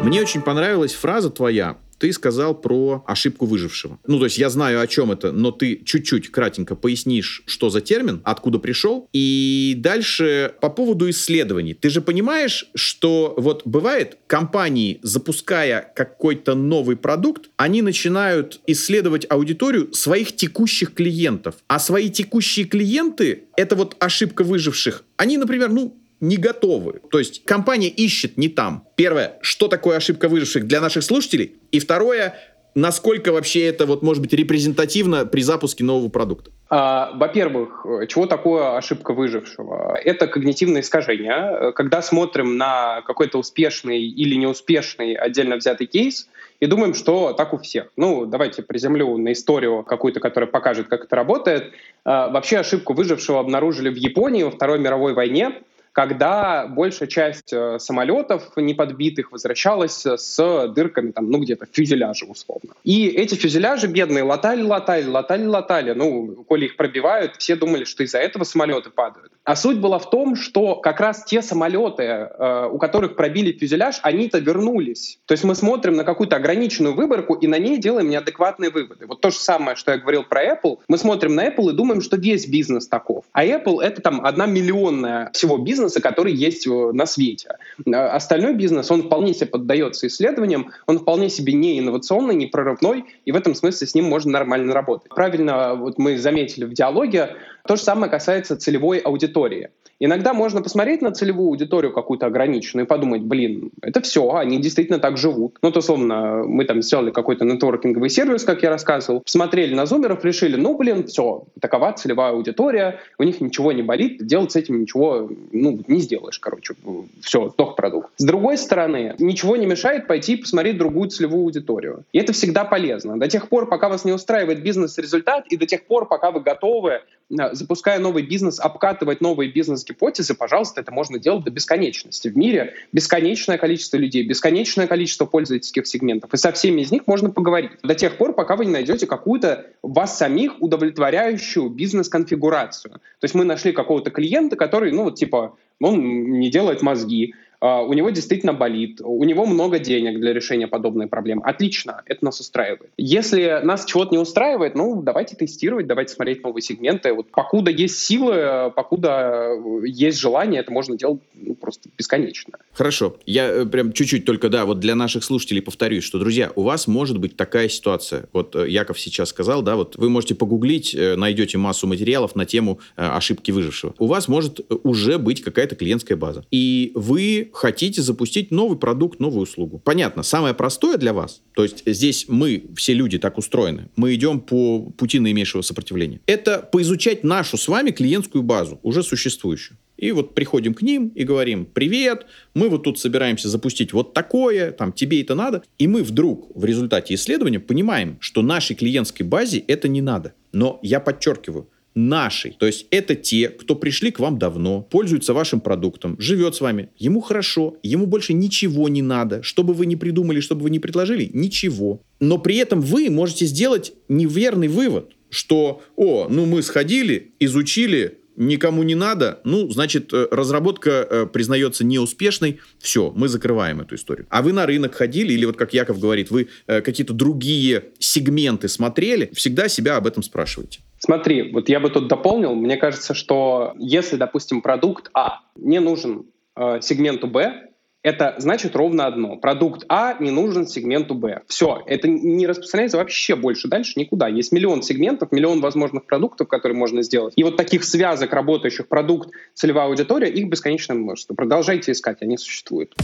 [0.03, 1.79] Мне очень понравилась фраза твоя.
[1.99, 3.99] Ты сказал про ошибку выжившего.
[4.07, 7.81] Ну, то есть я знаю, о чем это, но ты чуть-чуть кратенько пояснишь, что за
[7.81, 9.09] термин, откуда пришел.
[9.13, 11.75] И дальше по поводу исследований.
[11.75, 19.93] Ты же понимаешь, что вот бывает, компании, запуская какой-то новый продукт, они начинают исследовать аудиторию
[19.93, 21.57] своих текущих клиентов.
[21.69, 27.01] А свои текущие клиенты, это вот ошибка выживших, они, например, ну, не готовы.
[27.11, 28.87] То есть компания ищет не там.
[28.97, 31.57] Первое, что такое ошибка выживших для наших слушателей?
[31.73, 32.35] И второе,
[32.75, 36.51] насколько вообще это вот может быть репрезентативно при запуске нового продукта?
[36.69, 39.97] А, во-первых, чего такое ошибка выжившего?
[40.03, 41.73] Это когнитивное искажение.
[41.73, 47.59] Когда смотрим на какой-то успешный или неуспешный отдельно взятый кейс и думаем, что так у
[47.59, 47.93] всех.
[47.97, 51.73] Ну, давайте приземлю на историю какую-то, которая покажет, как это работает.
[52.05, 55.53] А, вообще ошибку выжившего обнаружили в Японии во Второй мировой войне
[55.97, 62.75] когда большая часть э, самолетов неподбитых возвращалась с дырками, там, ну, где-то фюзеляжа условно.
[62.85, 65.93] И эти фюзеляжи бедные латали, латали, латали, латали.
[65.93, 69.33] Ну, коли их пробивают, все думали, что из-за этого самолеты падают.
[69.45, 74.01] А суть была в том, что как раз те самолеты, э, у которых пробили фюзеляж,
[74.03, 75.19] они-то вернулись.
[75.25, 79.07] То есть мы смотрим на какую-то ограниченную выборку и на ней делаем неадекватные выводы.
[79.07, 80.81] Вот то же самое, что я говорил про Apple.
[80.89, 83.25] Мы смотрим на Apple и думаем, что весь бизнес таков.
[83.33, 87.57] А Apple— это там одна миллионная всего бизнеса, бизнеса, который есть на свете.
[87.93, 93.05] А остальной бизнес, он вполне себе поддается исследованиям, он вполне себе не инновационный, не прорывной,
[93.25, 95.09] и в этом смысле с ним можно нормально работать.
[95.15, 99.71] Правильно вот мы заметили в диалоге, то же самое касается целевой аудитории.
[99.99, 104.99] Иногда можно посмотреть на целевую аудиторию какую-то ограниченную и подумать, блин, это все, они действительно
[104.99, 105.57] так живут.
[105.63, 110.25] Ну, то, условно, мы там сделали какой-то нетворкинговый сервис, как я рассказывал, посмотрели на зумеров,
[110.25, 114.81] решили, ну, блин, все, такова целевая аудитория, у них ничего не болит, делать с этим
[114.81, 116.75] ничего, ну, не сделаешь, короче,
[117.23, 118.11] все, сдох продукт.
[118.17, 122.05] С другой стороны, ничего не мешает пойти и посмотреть другую целевую аудиторию.
[122.13, 123.19] И это всегда полезно.
[123.19, 127.01] До тех пор, пока вас не устраивает бизнес-результат, и до тех пор, пока вы готовы
[127.29, 132.29] запуская новый бизнес, обкатывать новые бизнес-гипотезы, пожалуйста, это можно делать до бесконечности.
[132.29, 137.31] В мире бесконечное количество людей, бесконечное количество пользовательских сегментов, и со всеми из них можно
[137.31, 137.73] поговорить.
[137.83, 142.93] До тех пор, пока вы не найдете какую-то вас самих удовлетворяющую бизнес-конфигурацию.
[142.93, 147.93] То есть мы нашли какого-то клиента, который, ну вот типа, он не делает мозги, у
[147.93, 151.43] него действительно болит, у него много денег для решения подобной проблемы.
[151.45, 152.91] Отлично, это нас устраивает.
[152.97, 157.13] Если нас чего-то не устраивает, ну, давайте тестировать, давайте смотреть новые сегменты.
[157.13, 159.53] Вот покуда есть силы, покуда
[159.85, 162.55] есть желание, это можно делать ну, просто бесконечно.
[162.73, 163.17] Хорошо.
[163.27, 166.87] Я э, прям чуть-чуть только, да, вот для наших слушателей повторюсь, что, друзья, у вас
[166.87, 168.29] может быть такая ситуация.
[168.33, 172.47] Вот э, Яков сейчас сказал, да, вот вы можете погуглить, э, найдете массу материалов на
[172.47, 173.95] тему ошибки выжившего.
[173.99, 176.45] У вас может уже быть какая-то клиентская база.
[176.51, 179.81] И вы хотите запустить новый продукт, новую услугу.
[179.85, 184.41] Понятно, самое простое для вас, то есть здесь мы, все люди так устроены, мы идем
[184.41, 186.21] по пути наименьшего сопротивления.
[186.27, 189.79] Это поизучать нашу с вами клиентскую базу, уже существующую.
[189.97, 194.71] И вот приходим к ним и говорим, привет, мы вот тут собираемся запустить вот такое,
[194.73, 195.63] там, тебе это надо.
[195.79, 200.35] И мы вдруг в результате исследования понимаем, что нашей клиентской базе это не надо.
[200.53, 202.53] Но я подчеркиваю, нашей.
[202.59, 206.91] То есть это те, кто пришли к вам давно, пользуются вашим продуктом, живет с вами,
[206.99, 210.71] ему хорошо, ему больше ничего не надо, что бы вы ни придумали, что бы вы
[210.71, 212.03] ни предложили, ничего.
[212.21, 218.83] Но при этом вы можете сделать неверный вывод, что, о, ну мы сходили, изучили, никому
[218.83, 224.27] не надо, ну, значит, э, разработка э, признается неуспешной, все, мы закрываем эту историю.
[224.31, 228.69] А вы на рынок ходили, или вот как Яков говорит, вы э, какие-то другие сегменты
[228.69, 230.81] смотрели, всегда себя об этом спрашивайте.
[231.07, 236.27] Смотри, вот я бы тут дополнил, мне кажется, что если, допустим, продукт А не нужен
[236.57, 237.69] э, сегменту Б,
[238.03, 239.37] это значит ровно одно.
[239.37, 241.43] Продукт А не нужен сегменту Б.
[241.47, 244.27] Все, это не распространяется вообще больше дальше никуда.
[244.27, 247.35] Есть миллион сегментов, миллион возможных продуктов, которые можно сделать.
[247.37, 251.35] И вот таких связок, работающих продукт, целевая аудитория, их бесконечное множество.
[251.35, 252.97] Продолжайте искать, они существуют.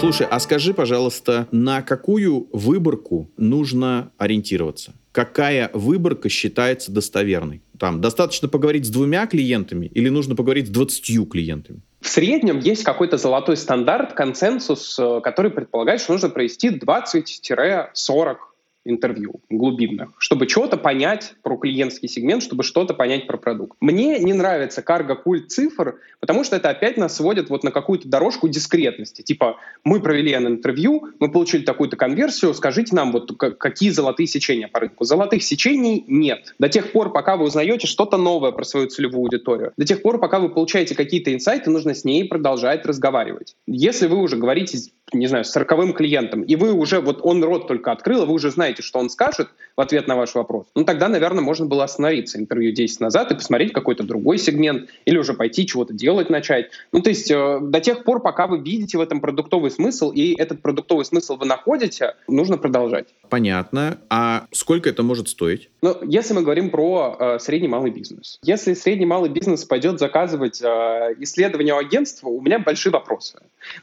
[0.00, 4.94] Слушай, а скажи, пожалуйста, на какую выборку нужно ориентироваться?
[5.12, 7.60] Какая выборка считается достоверной?
[7.78, 11.82] Там достаточно поговорить с двумя клиентами или нужно поговорить с двадцатью клиентами?
[12.00, 18.36] В среднем есть какой-то золотой стандарт, консенсус, э, который предполагает, что нужно провести 20-40
[18.84, 23.76] интервью глубинных, чтобы что-то понять про клиентский сегмент, чтобы что-то понять про продукт.
[23.80, 28.48] Мне не нравится карго-культ цифр, потому что это опять нас сводит вот на какую-то дорожку
[28.48, 29.22] дискретности.
[29.22, 34.80] Типа, мы провели интервью, мы получили такую-то конверсию, скажите нам, вот какие золотые сечения по
[34.80, 35.04] рынку.
[35.04, 36.54] Золотых сечений нет.
[36.58, 40.18] До тех пор, пока вы узнаете что-то новое про свою целевую аудиторию, до тех пор,
[40.18, 43.56] пока вы получаете какие-то инсайты, нужно с ней продолжать разговаривать.
[43.66, 44.78] Если вы уже говорите
[45.12, 48.32] не знаю, с сороковым клиентом, и вы уже, вот он рот только открыл, и вы
[48.32, 51.84] уже знаете, что он скажет в ответ на ваш вопрос, ну тогда, наверное, можно было
[51.84, 56.70] остановиться интервью 10 назад и посмотреть какой-то другой сегмент, или уже пойти чего-то делать начать.
[56.92, 60.34] Ну то есть э, до тех пор, пока вы видите в этом продуктовый смысл, и
[60.38, 63.06] этот продуктовый смысл вы находите, нужно продолжать.
[63.28, 63.98] Понятно.
[64.08, 65.70] А сколько это может стоить?
[65.82, 68.38] Ну, если мы говорим про э, средний малый бизнес.
[68.42, 70.66] Если средний малый бизнес пойдет заказывать э,
[71.18, 73.38] исследование у агентства, у меня большие вопросы.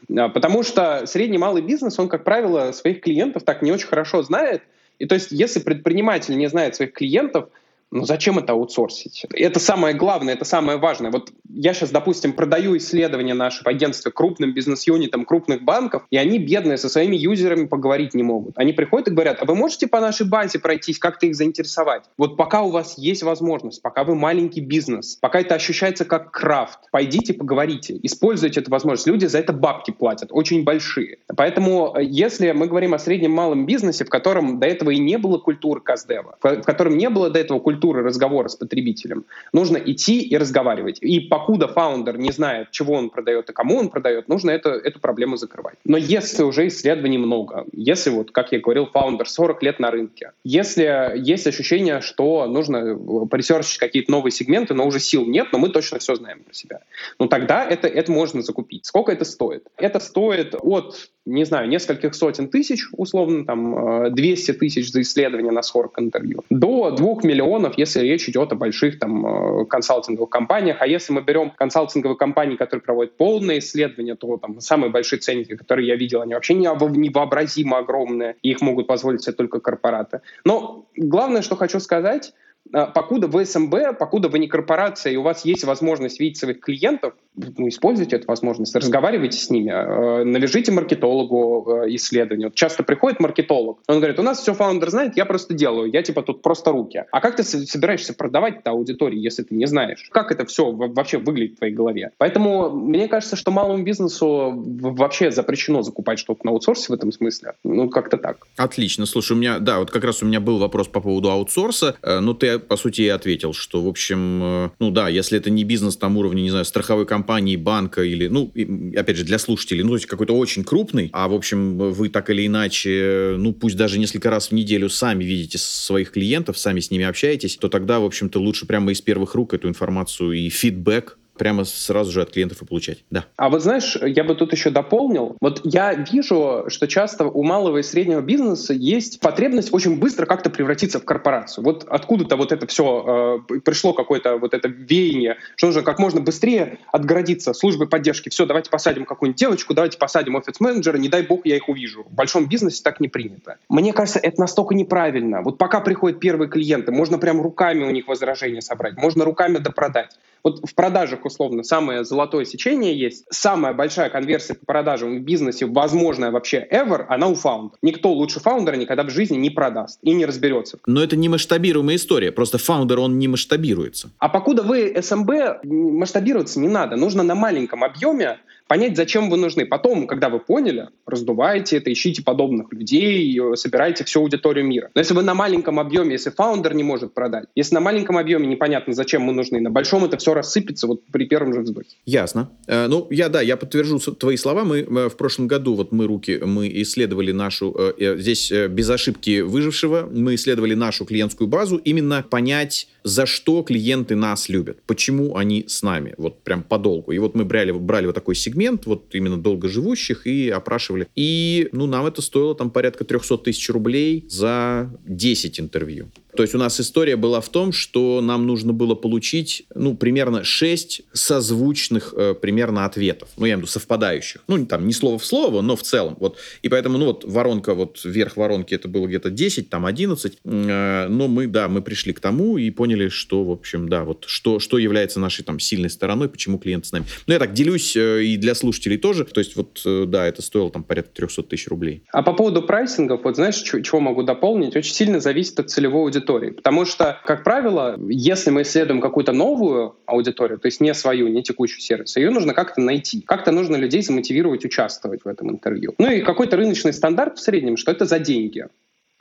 [0.08, 4.22] Э, потому что средний малый бизнес, он, как правило, своих клиентов так не очень хорошо
[4.22, 4.62] знает.
[5.00, 7.48] И то есть, если предприниматель не знает своих клиентов,
[7.90, 9.26] ну зачем это аутсорсить?
[9.32, 11.10] Это самое главное, это самое важное.
[11.10, 16.76] Вот я сейчас, допустим, продаю исследования нашего агентства крупным бизнес-юнитам крупных банков, и они, бедные,
[16.76, 18.58] со своими юзерами поговорить не могут.
[18.58, 22.04] Они приходят и говорят, а вы можете по нашей базе пройтись, как-то их заинтересовать?
[22.18, 26.80] Вот пока у вас есть возможность, пока вы маленький бизнес, пока это ощущается как крафт,
[26.90, 29.06] пойдите поговорите, используйте эту возможность.
[29.06, 31.18] Люди за это бабки платят, очень большие.
[31.34, 35.16] Поэтому э, если мы говорим о среднем малом бизнесе, в котором до этого и не
[35.16, 39.24] было культуры каздева, в котором не было до этого культуры культуры разговора с потребителем.
[39.52, 40.98] Нужно идти и разговаривать.
[41.00, 44.98] И покуда фаундер не знает, чего он продает и кому он продает, нужно это, эту
[44.98, 45.76] проблему закрывать.
[45.84, 50.32] Но если уже исследований много, если, вот, как я говорил, фаундер 40 лет на рынке,
[50.42, 52.96] если есть ощущение, что нужно
[53.30, 56.80] поресерчить какие-то новые сегменты, но уже сил нет, но мы точно все знаем про себя,
[57.20, 58.86] ну тогда это, это можно закупить.
[58.86, 59.62] Сколько это стоит?
[59.76, 65.52] Это стоит от не знаю, нескольких сотен тысяч, условно, там, 200 э, тысяч за исследование
[65.52, 70.78] на 40 интервью, до 2 миллионов, если речь идет о больших там э, консалтинговых компаниях.
[70.80, 75.54] А если мы берем консалтинговые компании, которые проводят полное исследование, то там самые большие ценники,
[75.54, 80.20] которые я видел, они вообще невообразимо огромные, их могут позволить себе только корпораты.
[80.44, 82.32] Но главное, что хочу сказать,
[82.70, 87.14] покуда вы СМБ, покуда вы не корпорация, и у вас есть возможность видеть своих клиентов,
[87.34, 92.48] ну, используйте эту возможность, разговаривайте с ними, э, навяжите маркетологу э, исследование.
[92.48, 96.02] Вот часто приходит маркетолог, он говорит, у нас все фаундер знает, я просто делаю, я
[96.02, 97.04] типа тут просто руки.
[97.10, 100.08] А как ты собираешься продавать это аудитории, если ты не знаешь?
[100.10, 102.10] Как это все вообще выглядит в твоей голове?
[102.18, 107.54] Поэтому мне кажется, что малому бизнесу вообще запрещено закупать что-то на аутсорсе в этом смысле.
[107.64, 108.46] Ну, как-то так.
[108.56, 109.06] Отлично.
[109.06, 112.20] Слушай, у меня, да, вот как раз у меня был вопрос по поводу аутсорса, э,
[112.20, 115.64] но ты по сути, и ответил, что, в общем, э, ну да, если это не
[115.64, 118.52] бизнес там уровня, не знаю, страховой компании, банка или, ну,
[118.96, 122.30] опять же, для слушателей, ну, то есть какой-то очень крупный, а, в общем, вы так
[122.30, 126.90] или иначе, ну, пусть даже несколько раз в неделю сами видите своих клиентов, сами с
[126.90, 131.18] ними общаетесь, то тогда, в общем-то, лучше прямо из первых рук эту информацию и фидбэк
[131.38, 133.04] прямо сразу же от клиентов и получать.
[133.10, 133.24] Да.
[133.36, 135.36] А вот знаешь, я бы тут еще дополнил.
[135.40, 140.50] Вот я вижу, что часто у малого и среднего бизнеса есть потребность очень быстро как-то
[140.50, 141.64] превратиться в корпорацию.
[141.64, 146.20] Вот откуда-то вот это все э, пришло какое-то вот это веяние, что нужно как можно
[146.20, 148.28] быстрее отгородиться службой поддержки.
[148.28, 152.04] Все, давайте посадим какую-нибудь девочку, давайте посадим офис-менеджера, не дай бог я их увижу.
[152.04, 153.56] В большом бизнесе так не принято.
[153.68, 155.42] Мне кажется, это настолько неправильно.
[155.42, 160.18] Вот пока приходят первые клиенты, можно прям руками у них возражения собрать, можно руками допродать.
[160.44, 163.24] Вот в продажах, условно, самое золотое сечение есть.
[163.30, 167.78] Самая большая конверсия по продажам в бизнесе, возможная вообще ever, она у фаундера.
[167.82, 170.78] Никто лучше фаундера никогда в жизни не продаст и не разберется.
[170.86, 172.32] Но это не масштабируемая история.
[172.32, 174.10] Просто фаундер, он не масштабируется.
[174.18, 176.96] А покуда вы СМБ, масштабироваться не надо.
[176.96, 179.66] Нужно на маленьком объеме понять, зачем вы нужны.
[179.66, 184.90] Потом, когда вы поняли, раздуваете это, ищите подобных людей, собираете всю аудиторию мира.
[184.94, 188.46] Но если вы на маленьком объеме, если фаундер не может продать, если на маленьком объеме
[188.46, 191.88] непонятно, зачем мы нужны, на большом это все рассыпется вот при первом же вздохе.
[192.04, 192.50] Ясно.
[192.66, 194.64] Э, ну, я, да, я подтвержу твои слова.
[194.64, 199.40] Мы э, в прошлом году, вот мы руки, мы исследовали нашу, э, здесь без ошибки
[199.40, 205.64] выжившего, мы исследовали нашу клиентскую базу, именно понять, за что клиенты нас любят, почему они
[205.66, 207.12] с нами, вот прям подолгу.
[207.12, 211.08] И вот мы брали, брали вот такой сегмент, вот именно долгоживущих, и опрашивали.
[211.16, 216.08] И, ну, нам это стоило там порядка 300 тысяч рублей за 10 интервью.
[216.36, 220.44] То есть у нас история была в том, что нам нужно было получить, ну, примерно
[220.44, 223.28] 6 созвучных э, примерно ответов.
[223.36, 224.42] Ну, я имею в виду совпадающих.
[224.46, 226.16] Ну, там, не слово в слово, но в целом.
[226.20, 226.36] Вот.
[226.62, 230.38] И поэтому, ну, вот воронка, вот верх воронки это было где-то 10, там 11.
[230.44, 234.24] Э, но мы, да, мы пришли к тому и поняли, что, в общем, да, вот
[234.26, 237.06] что, что является нашей там сильной стороной, почему клиент с нами.
[237.26, 239.24] Ну, я так делюсь э, и для слушателей тоже.
[239.24, 242.04] То есть вот, э, да, это стоило там порядка 300 тысяч рублей.
[242.12, 244.76] А по поводу прайсингов, вот знаешь, чего могу дополнить?
[244.76, 246.50] Очень сильно зависит от целевой аудитории аудитории.
[246.50, 251.42] Потому что, как правило, если мы исследуем какую-то новую аудиторию, то есть не свою, не
[251.42, 253.22] текущий сервис, ее нужно как-то найти.
[253.22, 255.94] Как-то нужно людей замотивировать участвовать в этом интервью.
[255.98, 258.66] Ну и какой-то рыночный стандарт в среднем, что это за деньги.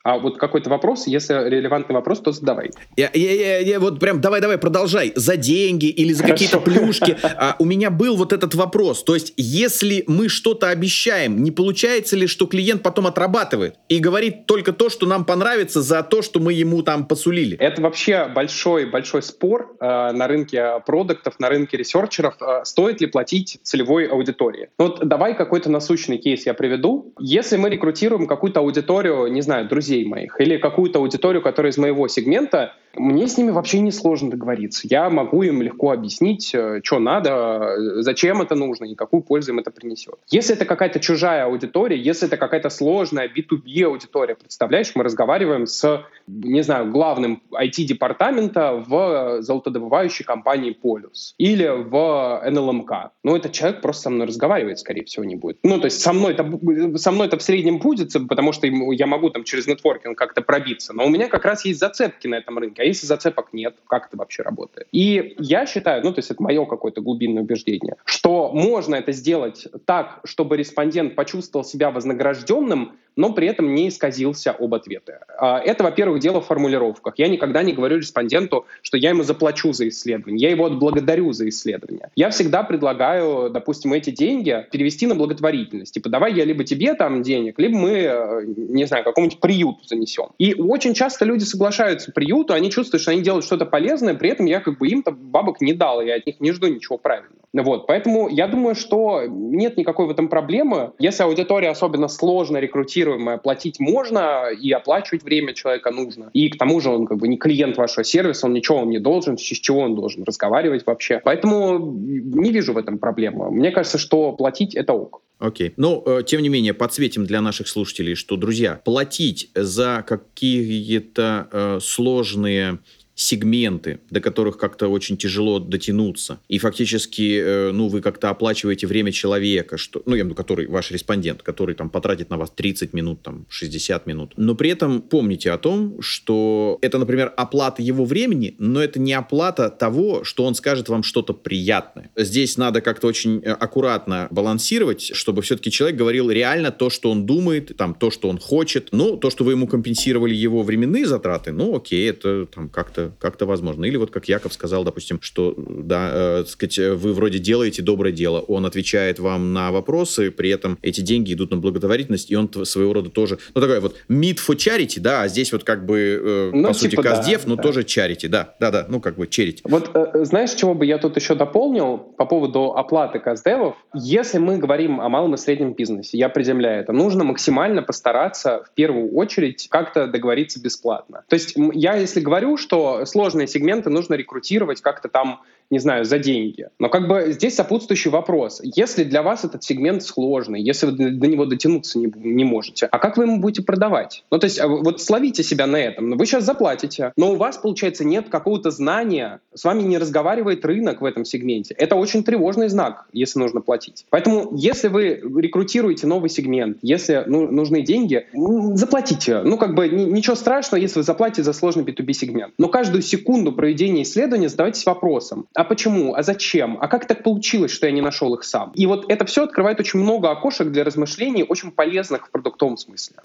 [0.08, 2.72] А вот какой-то вопрос, если релевантный вопрос, то задавай.
[2.96, 5.12] Я, я, я, я вот прям давай-давай продолжай.
[5.16, 7.18] За деньги или за какие-то плюшки.
[7.40, 9.04] А, у меня был вот этот вопрос.
[9.04, 14.46] То есть, если мы что-то обещаем, не получается ли, что клиент потом отрабатывает и говорит
[14.46, 17.58] только то, что нам понравится за то, что мы ему там посулили?
[17.58, 22.36] Это вообще большой-большой спор э, на рынке продуктов, на рынке ресерчеров.
[22.42, 24.70] Э, стоит ли платить целевой аудитории?
[24.80, 27.14] Ну вот давай какой-то насущный кейс я приведу.
[27.20, 31.78] Если мы рекрутируем какую-то аудиторию, не знаю, друзей, друзей моих или какую-то аудиторию, которая из
[31.78, 34.88] моего сегмента, мне с ними вообще не сложно договориться.
[34.90, 39.52] Я могу им легко объяснить, э, что надо, э, зачем это нужно и какую пользу
[39.52, 40.16] им это принесет.
[40.30, 46.06] Если это какая-то чужая аудитория, если это какая-то сложная B2B аудитория, представляешь, мы разговариваем с,
[46.28, 53.12] не знаю, главным IT-департамента в золотодобывающей компании Полюс или в НЛМК.
[53.24, 55.60] Ну, этот человек просто со мной разговаривает, скорее всего, не будет.
[55.64, 59.08] Ну, то есть со мной это, со мной это в среднем будет, потому что я
[59.08, 62.58] могу там через нетворкинг как-то пробиться, но у меня как раз есть зацепки на этом
[62.58, 62.82] рынке.
[62.82, 64.88] А если зацепок нет, как это вообще работает?
[64.92, 69.68] И я считаю, ну, то есть это мое какое-то глубинное убеждение, что можно это сделать
[69.86, 75.20] так, чтобы респондент почувствовал себя вознагражденным, но при этом не исказился об ответы.
[75.38, 77.16] А, это, во-первых, дело в формулировках.
[77.18, 81.50] Я никогда не говорю респонденту, что я ему заплачу за исследование, я его отблагодарю за
[81.50, 82.10] исследование.
[82.16, 85.94] Я всегда предлагаю, допустим, эти деньги перевести на благотворительность.
[85.94, 90.30] Типа, давай я либо тебе там денег, либо мы, э, не знаю, какому-нибудь приюту занесем.
[90.38, 94.46] И очень часто люди соглашаются приюту, они чувствуют, что они делают что-то полезное, при этом
[94.46, 97.47] я как бы им-то бабок не дал, я от них не жду ничего правильного.
[97.54, 100.92] Вот, поэтому я думаю, что нет никакой в этом проблемы.
[101.00, 106.30] Если аудитория особенно сложно рекрутируемая, платить можно и оплачивать время человека нужно.
[106.34, 109.00] И к тому же он как бы не клиент вашего сервиса, он ничего вам не
[109.00, 111.22] должен, с чего он должен разговаривать вообще.
[111.24, 113.50] Поэтому не вижу в этом проблемы.
[113.50, 115.22] Мне кажется, что платить это ок.
[115.40, 115.70] Окей.
[115.70, 115.74] Okay.
[115.78, 121.80] Но, э, тем не менее, подсветим для наших слушателей, что, друзья, платить за какие-то э,
[121.82, 122.80] сложные
[123.18, 126.40] сегменты, до которых как-то очень тяжело дотянуться.
[126.48, 130.36] И фактически, э, ну, вы как-то оплачиваете время человека, что, ну, я имею в виду,
[130.36, 134.34] который ваш респондент, который там потратит на вас 30 минут, там, 60 минут.
[134.38, 139.14] Но при этом помните о том, что это, например, оплата его времени, но это не
[139.14, 142.12] оплата того, что он скажет вам что-то приятное.
[142.16, 147.26] Здесь надо как-то очень э, аккуратно балансировать, чтобы все-таки человек говорил реально то, что он
[147.26, 148.90] думает, там, то, что он хочет.
[148.92, 153.46] Ну, то, что вы ему компенсировали его временные затраты, ну, окей, это там как-то как-то
[153.46, 153.86] как возможно.
[153.86, 158.40] Или вот как Яков сказал, допустим, что, да, э, сказать, вы вроде делаете доброе дело,
[158.40, 162.94] он отвечает вам на вопросы, при этом эти деньги идут на благотворительность, и он своего
[162.94, 166.52] рода тоже, ну, такой вот meet for charity, да, а здесь вот как бы, э,
[166.54, 167.64] ну, по типа сути, каздев, да, но да.
[167.64, 169.60] тоже charity, да, да-да, ну, как бы charity.
[169.64, 173.76] Вот э, знаешь, чего бы я тут еще дополнил по поводу оплаты каздевов?
[173.94, 178.74] Если мы говорим о малом и среднем бизнесе, я приземляю это, нужно максимально постараться в
[178.76, 181.24] первую очередь как-то договориться бесплатно.
[181.28, 186.20] То есть я, если говорю, что сложные сегменты нужно рекрутировать как-то там не знаю, за
[186.20, 186.70] деньги.
[186.80, 188.62] Но как бы здесь сопутствующий вопрос.
[188.64, 193.00] Если для вас этот сегмент сложный, если вы до него дотянуться не, не можете, а
[193.00, 194.24] как вы ему будете продавать?
[194.32, 196.18] Ну, то есть а вот словите себя на этом.
[196.18, 201.02] Вы сейчас заплатите, но у вас, получается, нет какого-то знания, с вами не разговаривает рынок
[201.02, 201.76] в этом сегменте.
[201.78, 204.06] Это очень тревожный знак, если нужно платить.
[204.10, 209.42] Поэтому, если вы рекрутируете новый сегмент, если ну, нужны деньги, заплатите.
[209.44, 212.54] Ну, как бы ничего страшного, если вы заплатите за сложный B2B сегмент.
[212.58, 217.72] Но каждую секунду проведения исследования задавайтесь вопросом, а почему, а зачем, а как так получилось,
[217.72, 218.72] что я не нашел их сам.
[218.76, 223.16] И вот это все открывает очень много окошек для размышлений, очень полезных в продуктовом смысле.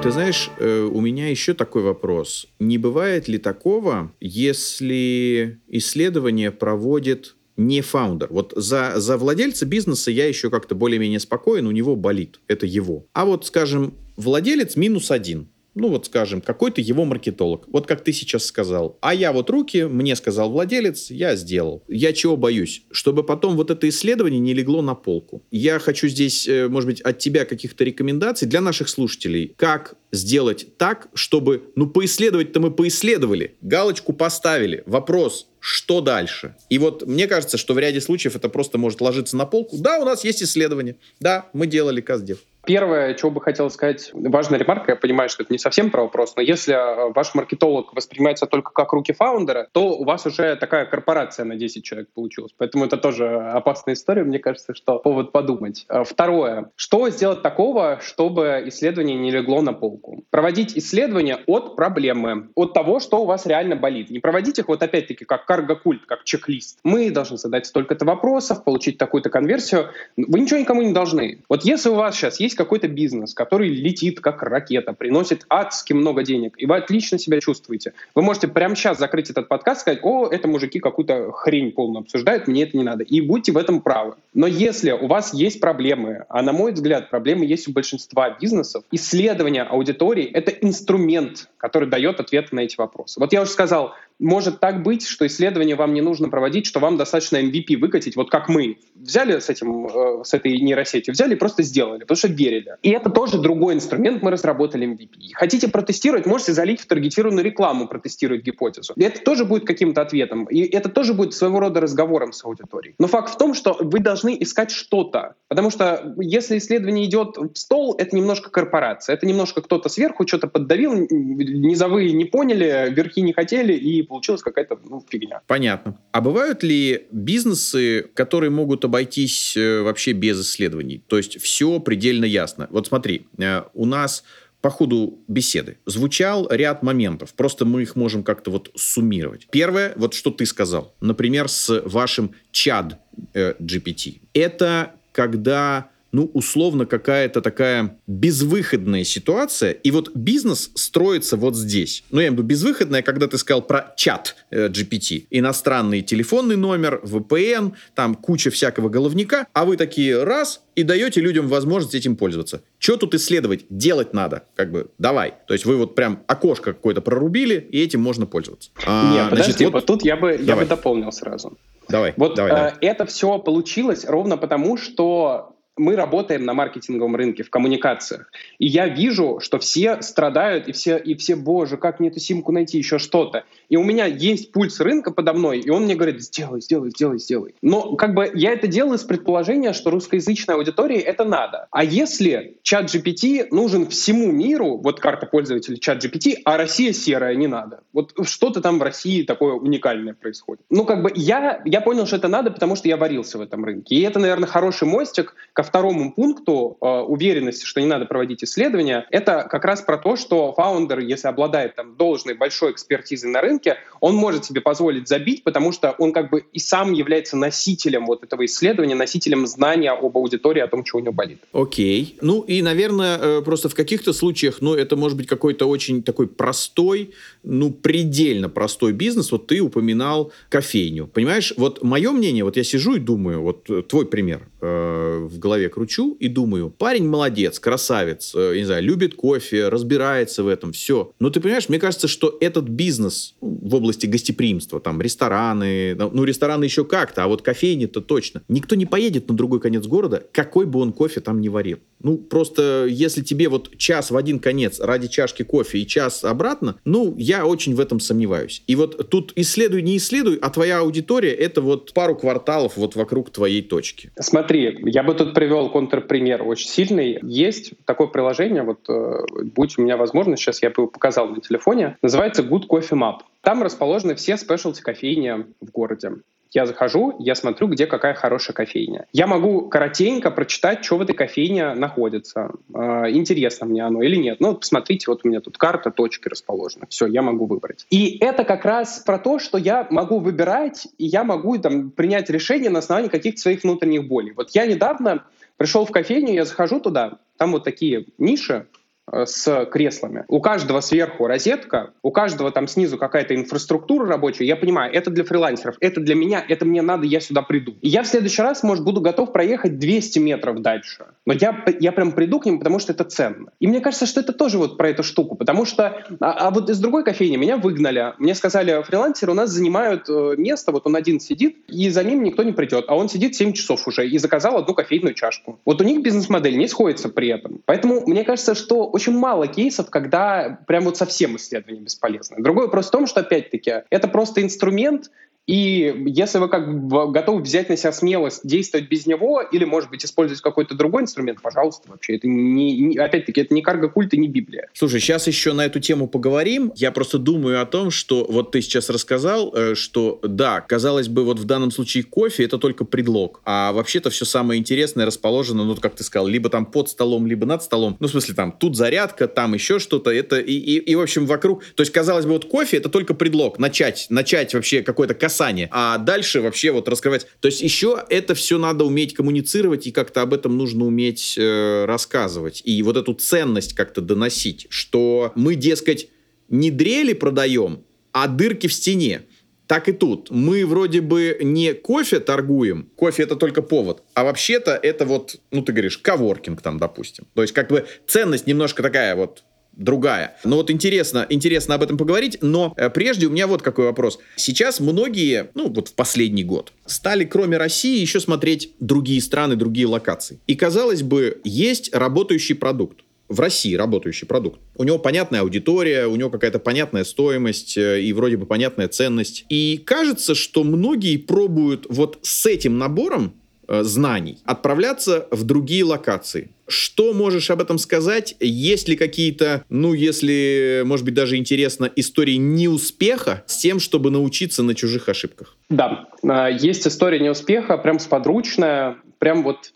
[0.00, 2.46] Ты знаешь, э, у меня еще такой вопрос.
[2.60, 8.28] Не бывает ли такого, если исследование проводит не фаундер.
[8.30, 13.06] Вот за, за владельца бизнеса я еще как-то более-менее спокоен, у него болит, это его.
[13.14, 17.64] А вот, скажем, владелец минус один ну вот скажем, какой-то его маркетолог.
[17.68, 18.98] Вот как ты сейчас сказал.
[19.00, 21.82] А я вот руки, мне сказал владелец, я сделал.
[21.88, 22.82] Я чего боюсь?
[22.90, 25.42] Чтобы потом вот это исследование не легло на полку.
[25.50, 29.54] Я хочу здесь, э, может быть, от тебя каких-то рекомендаций для наших слушателей.
[29.56, 34.82] Как сделать так, чтобы, ну, поисследовать-то мы поисследовали, галочку поставили.
[34.86, 36.54] Вопрос, что дальше?
[36.70, 39.76] И вот мне кажется, что в ряде случаев это просто может ложиться на полку.
[39.78, 40.96] Да, у нас есть исследование.
[41.20, 42.38] Да, мы делали Каздев.
[42.64, 46.34] Первое, чего бы хотел сказать, важная ремарка, я понимаю, что это не совсем про вопрос,
[46.36, 50.84] но если э, ваш маркетолог воспринимается только как руки фаундера, то у вас уже такая
[50.84, 52.52] корпорация на 10 человек получилась.
[52.58, 55.86] Поэтому это тоже опасная история, мне кажется, что повод подумать.
[55.88, 56.70] Э, второе.
[56.76, 60.24] Что сделать такого, чтобы исследование не легло на полку?
[60.30, 64.10] Проводить исследования от проблемы, от того, что у вас реально болит.
[64.10, 66.80] Не проводить их вот опять-таки как карго-культ, как чек-лист.
[66.84, 69.88] Мы должны задать столько-то вопросов, получить такую-то конверсию.
[70.16, 71.42] Вы ничего никому не должны.
[71.48, 76.22] Вот если у вас сейчас есть какой-то бизнес, который летит как ракета, приносит адски много
[76.22, 80.00] денег, и вы отлично себя чувствуете, вы можете прямо сейчас закрыть этот подкаст и сказать,
[80.02, 83.04] о, это мужики какую-то хрень полную обсуждают, мне это не надо.
[83.04, 84.14] И будьте в этом правы.
[84.34, 88.84] Но если у вас есть проблемы, а на мой взгляд, проблемы есть у большинства бизнесов,
[88.90, 93.20] исследование аудитории— это инструмент, который дает ответы на эти вопросы.
[93.20, 96.96] Вот я уже сказал, может так быть, что исследование вам не нужно проводить, что вам
[96.96, 101.36] достаточно MVP выкатить, вот как мы взяли с, этим, э, с этой нейросетью, взяли и
[101.36, 102.76] просто сделали, потому что верили.
[102.82, 105.32] И это тоже другой инструмент, мы разработали MVP.
[105.34, 108.94] Хотите протестировать, можете залить в таргетированную рекламу, протестировать гипотезу.
[108.96, 112.94] И это тоже будет каким-то ответом, и это тоже будет своего рода разговором с аудиторией.
[112.98, 117.56] Но факт в том, что вы должны искать что-то, потому что если исследование идет в
[117.56, 123.32] стол, это немножко корпорация, это немножко кто-то сверху что-то поддавил, низовые не поняли, верхи не
[123.32, 125.42] хотели, и получилась какая-то ну, фигня.
[125.46, 125.98] Понятно.
[126.12, 131.04] А бывают ли бизнесы, которые могут обойтись э, вообще без исследований?
[131.06, 132.66] То есть все предельно ясно.
[132.70, 134.24] Вот смотри, э, у нас
[134.60, 137.34] по ходу беседы звучал ряд моментов.
[137.34, 139.46] Просто мы их можем как-то вот суммировать.
[139.50, 142.98] Первое, вот что ты сказал, например, с вашим чад
[143.34, 144.20] э, GPT.
[144.32, 152.04] Это когда ну, условно, какая-то такая безвыходная ситуация, и вот бизнес строится вот здесь.
[152.10, 155.26] Ну, я имею в виду безвыходная, когда ты сказал про чат э, GPT.
[155.30, 161.48] Иностранный телефонный номер, VPN, там куча всякого головника, а вы такие раз и даете людям
[161.48, 162.62] возможность этим пользоваться.
[162.78, 163.66] Что тут исследовать?
[163.68, 164.44] Делать надо.
[164.54, 165.34] Как бы, давай.
[165.46, 168.70] То есть вы вот прям окошко какое-то прорубили, и этим можно пользоваться.
[168.86, 171.58] А, Нет, подожди, значит, вот, вот тут я бы, я бы дополнил сразу.
[171.88, 172.72] Давай, вот давай, э, давай.
[172.80, 178.30] это все получилось ровно потому, что мы работаем на маркетинговом рынке, в коммуникациях.
[178.58, 182.52] И я вижу, что все страдают, и все, и все, боже, как мне эту симку
[182.52, 183.44] найти, еще что-то.
[183.68, 187.18] И у меня есть пульс рынка подо мной, и он мне говорит, сделай, сделай, сделай,
[187.18, 187.54] сделай.
[187.62, 191.66] Но как бы я это делаю с предположения, что русскоязычной аудитории это надо.
[191.70, 197.34] А если чат GPT нужен всему миру, вот карта пользователя чат GPT, а Россия серая,
[197.34, 197.80] не надо.
[197.92, 200.64] Вот что-то там в России такое уникальное происходит.
[200.70, 203.64] Ну как бы я, я понял, что это надо, потому что я варился в этом
[203.64, 203.96] рынке.
[203.96, 209.06] И это, наверное, хороший мостик ко второму пункту э, уверенности, что не надо проводить исследования,
[209.10, 213.76] это как раз про то, что фаундер, если обладает там должной большой экспертизой на рынке,
[214.00, 218.24] он может себе позволить забить, потому что он как бы и сам является носителем вот
[218.24, 221.38] этого исследования, носителем знания об аудитории, о том, что у него болит.
[221.52, 222.16] Окей.
[222.20, 226.28] Ну и, наверное, э, просто в каких-то случаях, ну это может быть какой-то очень такой
[226.28, 229.32] простой, ну предельно простой бизнес.
[229.32, 231.06] Вот ты упоминал кофейню.
[231.06, 235.38] Понимаешь, вот мое мнение, вот я сижу и думаю, вот э, твой пример э, в
[235.38, 240.72] голове кручу и думаю, парень молодец, красавец, э, не знаю, любит кофе, разбирается в этом,
[240.72, 241.12] все.
[241.18, 246.64] Но ты понимаешь, мне кажется, что этот бизнес в области гостеприимства, там рестораны, ну рестораны
[246.64, 248.42] еще как-то, а вот кофейни-то точно.
[248.48, 251.78] Никто не поедет на другой конец города, какой бы он кофе там ни варил.
[252.00, 256.76] Ну, просто если тебе вот час в один конец ради чашки кофе и час обратно,
[256.84, 258.62] ну, я очень в этом сомневаюсь.
[258.66, 263.30] И вот тут исследуй, не исследуй, а твоя аудитория— это вот пару кварталов вот вокруг
[263.30, 264.12] твоей точки.
[264.20, 267.20] Смотри, я бы тут привел контрпример очень сильный.
[267.22, 269.24] Есть такое приложение, вот э,
[269.54, 273.20] будь у меня возможность, сейчас я бы его показал на телефоне, называется Good Coffee Map.
[273.42, 276.14] Там расположены все спешлти кофейни в городе.
[276.52, 279.06] Я захожу, я смотрю, где какая хорошая кофейня.
[279.12, 282.50] Я могу коротенько прочитать, что в этой кофейне находится.
[282.74, 284.40] Э, интересно мне оно или нет.
[284.40, 286.86] Ну, посмотрите, вот у меня тут карта, точки расположены.
[286.88, 287.86] Все, я могу выбрать.
[287.90, 292.30] И это как раз про то, что я могу выбирать, и я могу там принять
[292.30, 294.32] решение на основании каких-то своих внутренних болей.
[294.34, 295.24] Вот я недавно
[295.56, 298.66] пришел в кофейню, я захожу туда, там вот такие ниши,
[299.12, 300.24] с креслами.
[300.28, 304.44] У каждого сверху розетка, у каждого там снизу какая-то инфраструктура рабочая.
[304.46, 307.76] Я понимаю, это для фрилансеров, это для меня, это мне надо, я сюда приду.
[307.80, 311.06] И я в следующий раз, может, буду готов проехать 200 метров дальше.
[311.26, 313.50] Но я, я прям приду к ним, потому что это ценно.
[313.60, 316.02] И мне кажется, что это тоже вот про эту штуку, потому что...
[316.20, 318.14] А, а вот из другой кофейни меня выгнали.
[318.18, 322.22] Мне сказали, фрилансеры у нас занимают э, место, вот он один сидит, и за ним
[322.22, 322.86] никто не придет.
[322.88, 325.60] А он сидит 7 часов уже и заказал одну кофейную чашку.
[325.64, 327.60] Вот у них бизнес-модель не сходится при этом.
[327.64, 332.42] Поэтому мне кажется, что очень мало кейсов, когда прям вот совсем исследование бесполезно.
[332.42, 335.10] Другой вопрос в том, что, опять-таки, это просто инструмент,
[335.48, 339.88] и если вы как бы готовы взять на себя смелость действовать без него или, может
[339.88, 342.16] быть, использовать какой-то другой инструмент, пожалуйста, вообще.
[342.16, 344.68] Это не, не опять-таки, это не карго-культ и не Библия.
[344.74, 346.70] Слушай, сейчас еще на эту тему поговорим.
[346.76, 351.24] Я просто думаю о том, что вот ты сейчас рассказал, э, что да, казалось бы,
[351.24, 355.74] вот в данном случае кофе это только предлог, а вообще-то все самое интересное расположено, ну,
[355.76, 357.96] как ты сказал, либо там под столом, либо над столом.
[358.00, 360.10] Ну, в смысле, там тут зарядка, там еще что-то.
[360.10, 361.64] Это и, и, и, в общем, вокруг...
[361.74, 365.68] То есть, казалось бы, вот кофе это только предлог начать, начать вообще какое-то касание касание,
[365.70, 367.26] а дальше вообще вот раскрывать.
[367.40, 371.84] То есть еще это все надо уметь коммуницировать, и как-то об этом нужно уметь э,
[371.84, 372.62] рассказывать.
[372.64, 376.08] И вот эту ценность как-то доносить, что мы, дескать,
[376.48, 379.22] не дрели продаем, а дырки в стене.
[379.68, 380.30] Так и тут.
[380.30, 385.62] Мы вроде бы не кофе торгуем, кофе это только повод, а вообще-то это вот, ну
[385.62, 387.26] ты говоришь, коворкинг там, допустим.
[387.34, 389.44] То есть как бы ценность немножко такая вот
[389.78, 390.36] другая.
[390.44, 394.18] Но вот интересно, интересно об этом поговорить, но э, прежде у меня вот какой вопрос.
[394.36, 399.86] Сейчас многие, ну вот в последний год, стали кроме России еще смотреть другие страны, другие
[399.86, 400.40] локации.
[400.46, 404.60] И казалось бы, есть работающий продукт в России работающий продукт.
[404.74, 409.44] У него понятная аудитория, у него какая-то понятная стоимость э, и вроде бы понятная ценность.
[409.48, 413.34] И кажется, что многие пробуют вот с этим набором
[413.68, 416.50] э, знаний отправляться в другие локации.
[416.68, 418.36] Что можешь об этом сказать?
[418.40, 424.62] Есть ли какие-то, ну, если, может быть, даже интересно, истории неуспеха с тем, чтобы научиться
[424.62, 425.56] на чужих ошибках?
[425.70, 429.72] Да, а, есть история неуспеха, прям сподручная, прям вот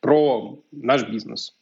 [0.00, 1.54] про наш бизнес.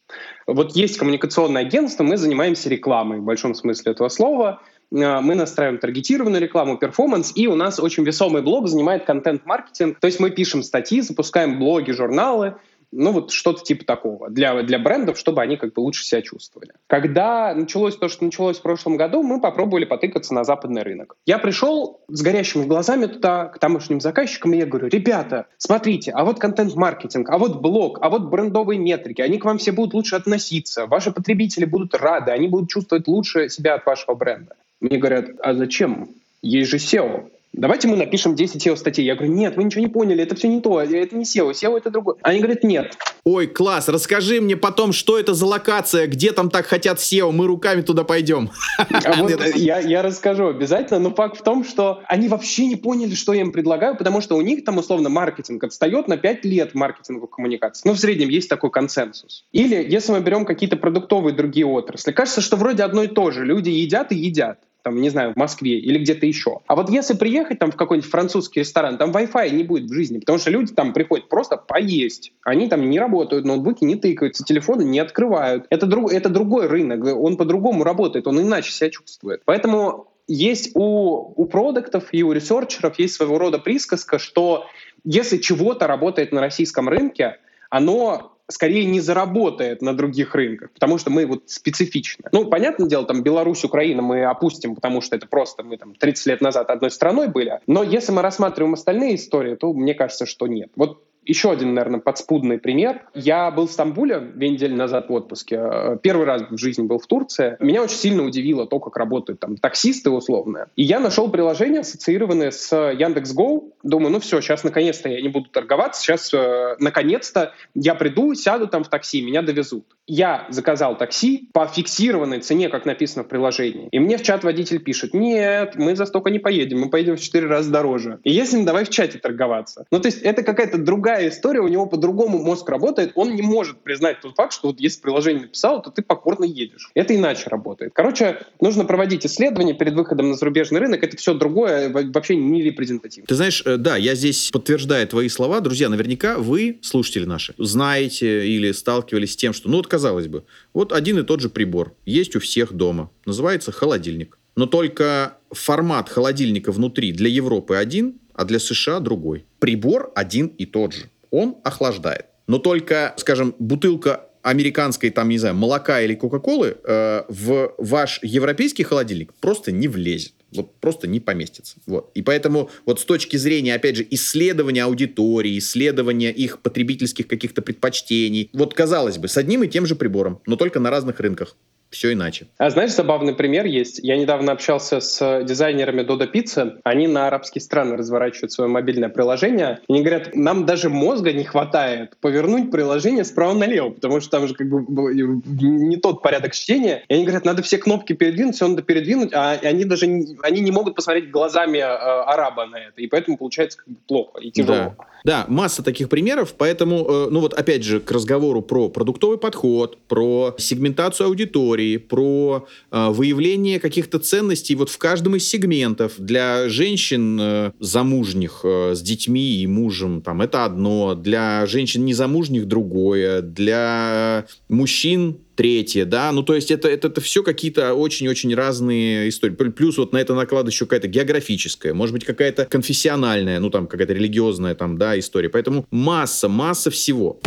[0.46, 4.62] Вот есть коммуникационное агентство, мы занимаемся рекламой в большом смысле этого слова.
[4.94, 9.98] А, мы настраиваем таргетированную рекламу, перформанс, и у нас очень весомый блог занимает контент-маркетинг.
[10.00, 12.56] То есть мы пишем статьи, запускаем блоги, журналы,
[12.92, 16.72] ну, вот что-то типа такого для, для брендов, чтобы они как бы лучше себя чувствовали.
[16.86, 21.16] Когда началось то, что началось в прошлом году, мы попробовали потыкаться на западный рынок.
[21.26, 26.24] Я пришел с горящими глазами туда, к тамошним заказчикам, и я говорю, ребята, смотрите, а
[26.24, 30.16] вот контент-маркетинг, а вот блог, а вот брендовые метрики, они к вам все будут лучше
[30.16, 34.56] относиться, ваши потребители будут рады, они будут чувствовать лучше себя от вашего бренда.
[34.80, 36.08] Мне говорят, а зачем?
[36.42, 39.04] Есть же SEO давайте мы напишем 10 SEO-статей.
[39.04, 41.76] Я говорю, нет, вы ничего не поняли, это все не то, это не SEO, SEO
[41.76, 42.16] это другое.
[42.22, 42.96] Они говорят, нет.
[43.24, 47.46] Ой, класс, расскажи мне потом, что это за локация, где там так хотят SEO, мы
[47.46, 48.50] руками туда пойдем.
[48.78, 49.26] А
[49.56, 53.52] я, расскажу обязательно, но факт в том, что они вообще не поняли, что я им
[53.52, 57.88] предлагаю, потому что у них там условно маркетинг отстает на 5 лет маркетинговой коммуникации.
[57.88, 59.44] Ну, в среднем есть такой консенсус.
[59.52, 63.44] Или если мы берем какие-то продуктовые другие отрасли, кажется, что вроде одно и то же,
[63.44, 64.58] люди едят и едят.
[64.86, 66.60] Там, не знаю, в Москве или где-то еще.
[66.68, 70.20] А вот если приехать там в какой-нибудь французский ресторан, там Wi-Fi не будет в жизни,
[70.20, 72.32] потому что люди там приходят просто поесть.
[72.44, 75.66] Они там не работают, ноутбуки не тыкаются, телефоны не открывают.
[75.70, 79.42] Это, друг, это другой рынок, он по-другому работает, он иначе себя чувствует.
[79.44, 84.66] Поэтому есть у, у продуктов и у ресерчеров есть своего рода присказка, что
[85.02, 87.38] если чего-то работает на российском рынке,
[87.70, 92.26] оно скорее не заработает на других рынках, потому что мы вот специфичны.
[92.32, 96.26] Ну, понятное дело, там Беларусь, Украина мы опустим, потому что это просто мы там 30
[96.26, 97.60] лет назад одной страной были.
[97.66, 100.70] Но если мы рассматриваем остальные истории, то мне кажется, что нет.
[100.76, 103.02] Вот еще один, наверное, подспудный пример.
[103.14, 105.56] Я был в Стамбуле две недели назад в отпуске.
[105.60, 107.56] Э, первый раз в жизни был в Турции.
[107.60, 110.66] Меня очень сильно удивило то, как работают там таксисты условные.
[110.76, 113.72] И я нашел приложение, ассоциированное с Яндекс.Го.
[113.82, 116.00] Думаю, ну все, сейчас наконец-то я не буду торговаться.
[116.02, 119.84] Сейчас э, наконец-то я приду, сяду там в такси, меня довезут.
[120.06, 123.88] Я заказал такси по фиксированной цене, как написано в приложении.
[123.90, 127.20] И мне в чат водитель пишет, нет, мы за столько не поедем, мы поедем в
[127.20, 128.20] 4 раза дороже.
[128.22, 129.86] И если давай в чате торговаться.
[129.90, 133.42] Ну, то есть это какая-то другая другая история, у него по-другому мозг работает, он не
[133.42, 136.90] может признать тот факт, что вот если приложение написало, то ты покорно едешь.
[136.94, 137.92] Это иначе работает.
[137.94, 143.26] Короче, нужно проводить исследования перед выходом на зарубежный рынок, это все другое, вообще не репрезентативно.
[143.26, 148.46] Ты знаешь, э, да, я здесь подтверждаю твои слова, друзья, наверняка вы, слушатели наши, знаете
[148.46, 150.44] или сталкивались с тем, что, ну вот казалось бы,
[150.74, 154.38] вот один и тот же прибор есть у всех дома, называется холодильник.
[154.56, 159.46] Но только формат холодильника внутри для Европы один, а для США другой.
[159.58, 161.10] Прибор один и тот же.
[161.30, 162.26] Он охлаждает.
[162.46, 168.84] Но только, скажем, бутылка американской, там, не знаю, молока или кока-колы э, в ваш европейский
[168.84, 170.34] холодильник просто не влезет.
[170.52, 171.78] Вот просто не поместится.
[171.86, 172.12] Вот.
[172.14, 178.48] И поэтому вот с точки зрения, опять же, исследования аудитории, исследования их потребительских каких-то предпочтений,
[178.52, 181.56] вот казалось бы, с одним и тем же прибором, но только на разных рынках
[181.90, 182.46] все иначе.
[182.58, 184.00] А знаешь, забавный пример есть.
[184.02, 186.78] Я недавно общался с дизайнерами Dodo Pizza.
[186.84, 189.80] Они на арабские страны разворачивают свое мобильное приложение.
[189.88, 194.54] Они говорят, нам даже мозга не хватает повернуть приложение справа налево, потому что там же
[194.54, 197.04] как бы не тот порядок чтения.
[197.08, 200.60] И они говорят, надо все кнопки передвинуть, все надо передвинуть, а они даже не, они
[200.60, 203.00] не могут посмотреть глазами э, араба на это.
[203.00, 204.94] И поэтому получается как бы плохо и тяжело.
[204.98, 205.06] Да.
[205.26, 209.98] Да, масса таких примеров, поэтому, э, ну вот опять же, к разговору про продуктовый подход,
[210.06, 216.14] про сегментацию аудитории, про э, выявление каких-то ценностей вот в каждом из сегментов.
[216.18, 222.66] Для женщин э, замужних э, с детьми и мужем там это одно, для женщин незамужних
[222.66, 229.28] другое, для мужчин третье, да, ну то есть это, это, это все какие-то очень-очень разные
[229.28, 229.54] истории.
[229.54, 234.12] Плюс вот на это накладывает еще какая-то географическая, может быть какая-то конфессиональная, ну там какая-то
[234.12, 235.48] религиозная там, да, история.
[235.48, 237.40] Поэтому масса, масса всего.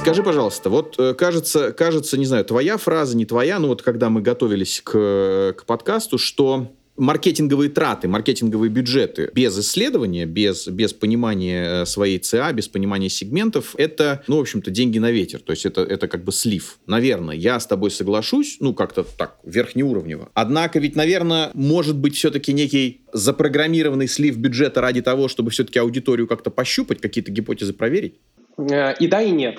[0.00, 4.08] Скажи, пожалуйста, вот э, кажется, кажется, не знаю, твоя фраза, не твоя, но вот когда
[4.08, 11.82] мы готовились к, к подкасту, что маркетинговые траты, маркетинговые бюджеты без исследования, без, без понимания
[11.82, 15.40] э, своей ЦА, без понимания сегментов, это, ну, в общем-то, деньги на ветер.
[15.40, 16.78] То есть это, это как бы слив.
[16.86, 20.30] Наверное, я с тобой соглашусь, ну, как-то так, верхнеуровнево.
[20.32, 26.26] Однако ведь, наверное, может быть все-таки некий запрограммированный слив бюджета ради того, чтобы все-таки аудиторию
[26.26, 28.14] как-то пощупать, какие-то гипотезы проверить?
[28.56, 29.58] Э, и да, и нет.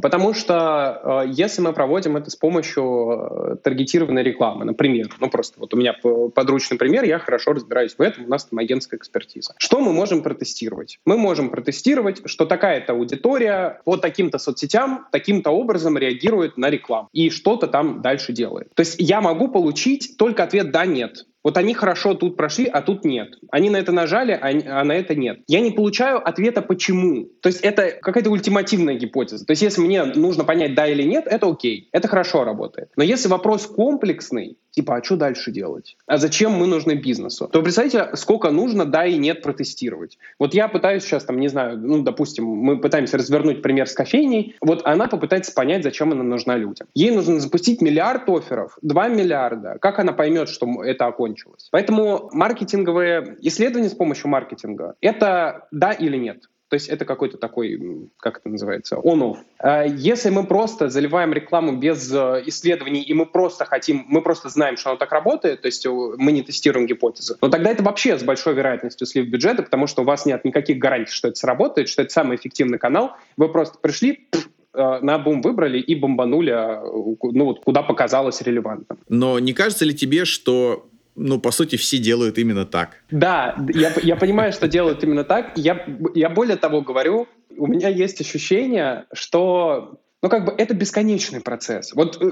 [0.00, 5.60] Потому что э, если мы проводим это с помощью э, таргетированной рекламы, например, ну просто
[5.60, 5.94] вот у меня
[6.34, 9.54] подручный пример, я хорошо разбираюсь в этом, у нас там агентская экспертиза.
[9.58, 10.98] Что мы можем протестировать?
[11.04, 17.30] Мы можем протестировать, что такая-то аудитория по таким-то соцсетям таким-то образом реагирует на рекламу и
[17.30, 18.74] что-то там дальше делает.
[18.74, 21.24] То есть я могу получить только ответ «да», «нет».
[21.44, 23.38] Вот они хорошо тут прошли, а тут нет.
[23.50, 25.40] Они на это нажали, а, а на это нет.
[25.46, 27.28] Я не получаю ответа почему.
[27.40, 29.44] То есть это какая-то ультимативная гипотеза.
[29.44, 31.88] То есть если мне нужно понять да или нет, это окей.
[31.92, 32.88] Это хорошо работает.
[32.96, 35.96] Но если вопрос комплексный, типа, а что дальше делать?
[36.06, 37.48] А зачем мы нужны бизнесу?
[37.48, 40.18] То представьте, сколько нужно да и нет протестировать.
[40.38, 44.56] Вот я пытаюсь сейчас, там, не знаю, ну, допустим, мы пытаемся развернуть пример с кофейней.
[44.60, 46.88] Вот она попытается понять, зачем она нужна людям.
[46.94, 49.78] Ей нужно запустить миллиард офферов, 2 миллиарда.
[49.80, 51.68] Как она поймет, что это окончилось?
[51.70, 56.44] Поэтому маркетинговые исследования с помощью маркетинга— это да или нет.
[56.70, 57.78] То есть это какой-то такой,
[58.16, 59.36] как это называется, on-off.
[59.58, 64.48] А если мы просто заливаем рекламу без э, исследований, и мы просто хотим, мы просто
[64.48, 67.84] знаем, что оно так работает, то есть э, мы не тестируем гипотезы, но тогда это
[67.84, 71.36] вообще с большой вероятностью слив бюджета, потому что у вас нет никаких гарантий, что это
[71.36, 73.12] сработает, что это самый эффективный канал.
[73.36, 78.98] Вы просто пришли, э, на бум выбрали и бомбанули, ну вот куда показалось релевантным.
[79.08, 83.02] Но не кажется ли тебе, что ну, по сути, все делают именно так.
[83.10, 85.52] Да, я, я понимаю, что делают именно так.
[85.56, 91.42] Я, я более того говорю, у меня есть ощущение, что Ну, как бы это бесконечный
[91.42, 91.92] процесс.
[91.92, 92.30] Вот э,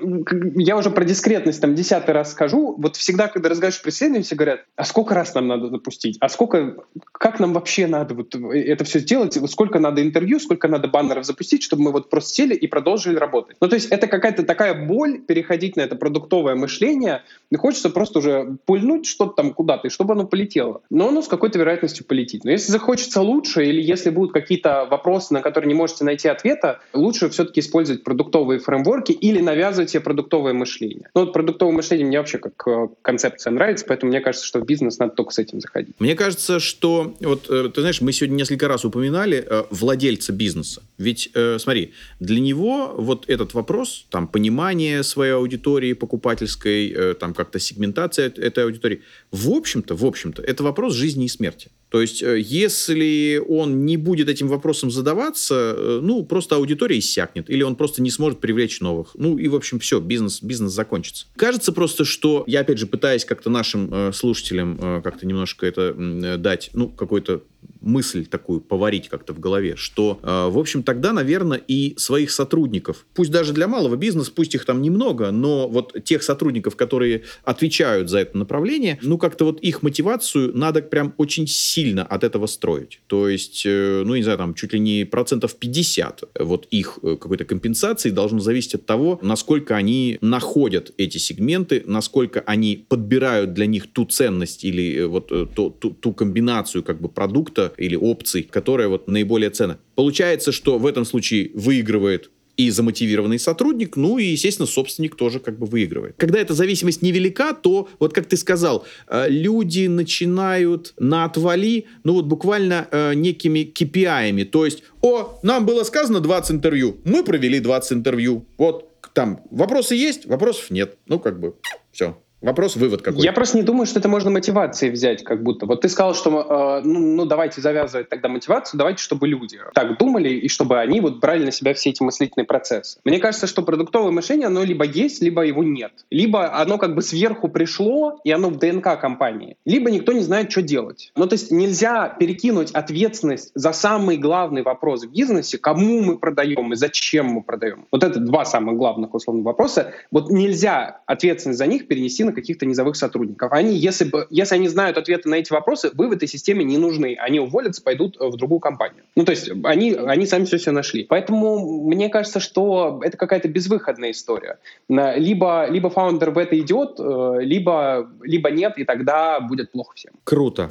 [0.54, 2.74] я уже про дискретность там десятый раз скажу.
[2.78, 6.16] Вот всегда, когда разговариваешь с исследованием, все говорят, а сколько раз нам надо запустить?
[6.18, 6.76] А сколько,
[7.12, 9.38] как нам вообще надо вот это все сделать?
[9.50, 13.58] Сколько надо интервью, сколько надо баннеров запустить, чтобы мы вот просто сели и продолжили работать?
[13.60, 17.24] Ну, то есть это какая-то такая боль переходить на это продуктовое мышление.
[17.50, 20.80] И хочется просто уже пульнуть что-то там куда-то, и чтобы оно полетело.
[20.88, 22.44] Но оно с какой-то вероятностью полетит.
[22.44, 26.80] Но если захочется лучше, или если будут какие-то вопросы, на которые не можете найти ответа,
[26.94, 31.10] лучше все-таки использовать продуктовые фреймворки или навязывать себе продуктовое мышление.
[31.14, 34.66] Ну, вот продуктовое мышление мне вообще как э, концепция нравится, поэтому мне кажется, что в
[34.66, 35.94] бизнес надо только с этим заходить.
[35.98, 40.82] Мне кажется, что, вот, э, ты знаешь, мы сегодня несколько раз упоминали э, владельца бизнеса.
[40.98, 48.26] Ведь, смотри, для него вот этот вопрос, там, понимание своей аудитории покупательской, там, как-то сегментация
[48.26, 51.70] этой аудитории, в общем-то, в общем-то, это вопрос жизни и смерти.
[51.92, 57.50] То есть, э, если он не будет этим вопросом задаваться, э, ну, просто аудитория иссякнет,
[57.50, 59.10] или он просто не сможет привлечь новых.
[59.12, 61.26] Ну, и, в общем, все, бизнес, бизнес закончится.
[61.36, 65.94] Кажется просто, что я, опять же, пытаюсь как-то нашим э, слушателям э, как-то немножко это
[65.94, 67.42] э, дать, ну, какой-то
[67.82, 73.06] мысль такую поварить как-то в голове, что, э, в общем, тогда, наверное, и своих сотрудников,
[73.14, 78.08] пусть даже для малого бизнеса, пусть их там немного, но вот тех сотрудников, которые отвечают
[78.08, 83.00] за это направление, ну, как-то вот их мотивацию надо прям очень сильно от этого строить.
[83.06, 87.16] То есть, э, ну, не знаю, там чуть ли не процентов 50 вот их э,
[87.20, 93.66] какой-то компенсации должно зависеть от того, насколько они находят эти сегменты, насколько они подбирают для
[93.66, 98.42] них ту ценность или э, вот ту, ту, ту комбинацию как бы продукта или опций,
[98.42, 99.78] которая вот наиболее ценна.
[99.94, 105.58] Получается, что в этом случае выигрывает и замотивированный сотрудник, ну и, естественно, собственник тоже как
[105.58, 106.14] бы выигрывает.
[106.18, 112.14] Когда эта зависимость невелика, то, вот как ты сказал, э, люди начинают на отвали, ну
[112.14, 117.58] вот буквально э, некими KPI-ами, то есть, о, нам было сказано 20 интервью, мы провели
[117.58, 121.54] 20 интервью, вот там вопросы есть, вопросов нет, ну как бы
[121.90, 122.18] все.
[122.42, 123.22] Вопрос, вывод какой?
[123.22, 125.64] Я просто не думаю, что это можно мотивацией взять, как будто.
[125.66, 129.96] Вот ты сказал, что э, ну, ну давайте завязывать тогда мотивацию, давайте, чтобы люди так
[129.96, 132.98] думали и чтобы они вот брали на себя все эти мыслительные процессы.
[133.04, 135.92] Мне кажется, что продуктовое мышление, оно либо есть, либо его нет.
[136.10, 139.56] Либо оно как бы сверху пришло, и оно в ДНК компании.
[139.64, 141.12] Либо никто не знает, что делать.
[141.14, 146.72] Ну, то есть нельзя перекинуть ответственность за самый главный вопрос в бизнесе, кому мы продаем
[146.72, 147.86] и зачем мы продаем.
[147.92, 149.92] Вот это два самых главных условных вопроса.
[150.10, 153.52] Вот нельзя ответственность за них перенести на каких-то низовых сотрудников.
[153.52, 156.78] Они, если, бы, если они знают ответы на эти вопросы, вы в этой системе не
[156.78, 157.16] нужны.
[157.18, 159.04] Они уволятся, пойдут в другую компанию.
[159.16, 161.04] Ну, то есть они, они сами все себе нашли.
[161.04, 164.58] Поэтому мне кажется, что это какая-то безвыходная история.
[164.88, 170.12] Либо, либо фаундер в это идет, э, либо, либо нет, и тогда будет плохо всем.
[170.24, 170.68] Круто.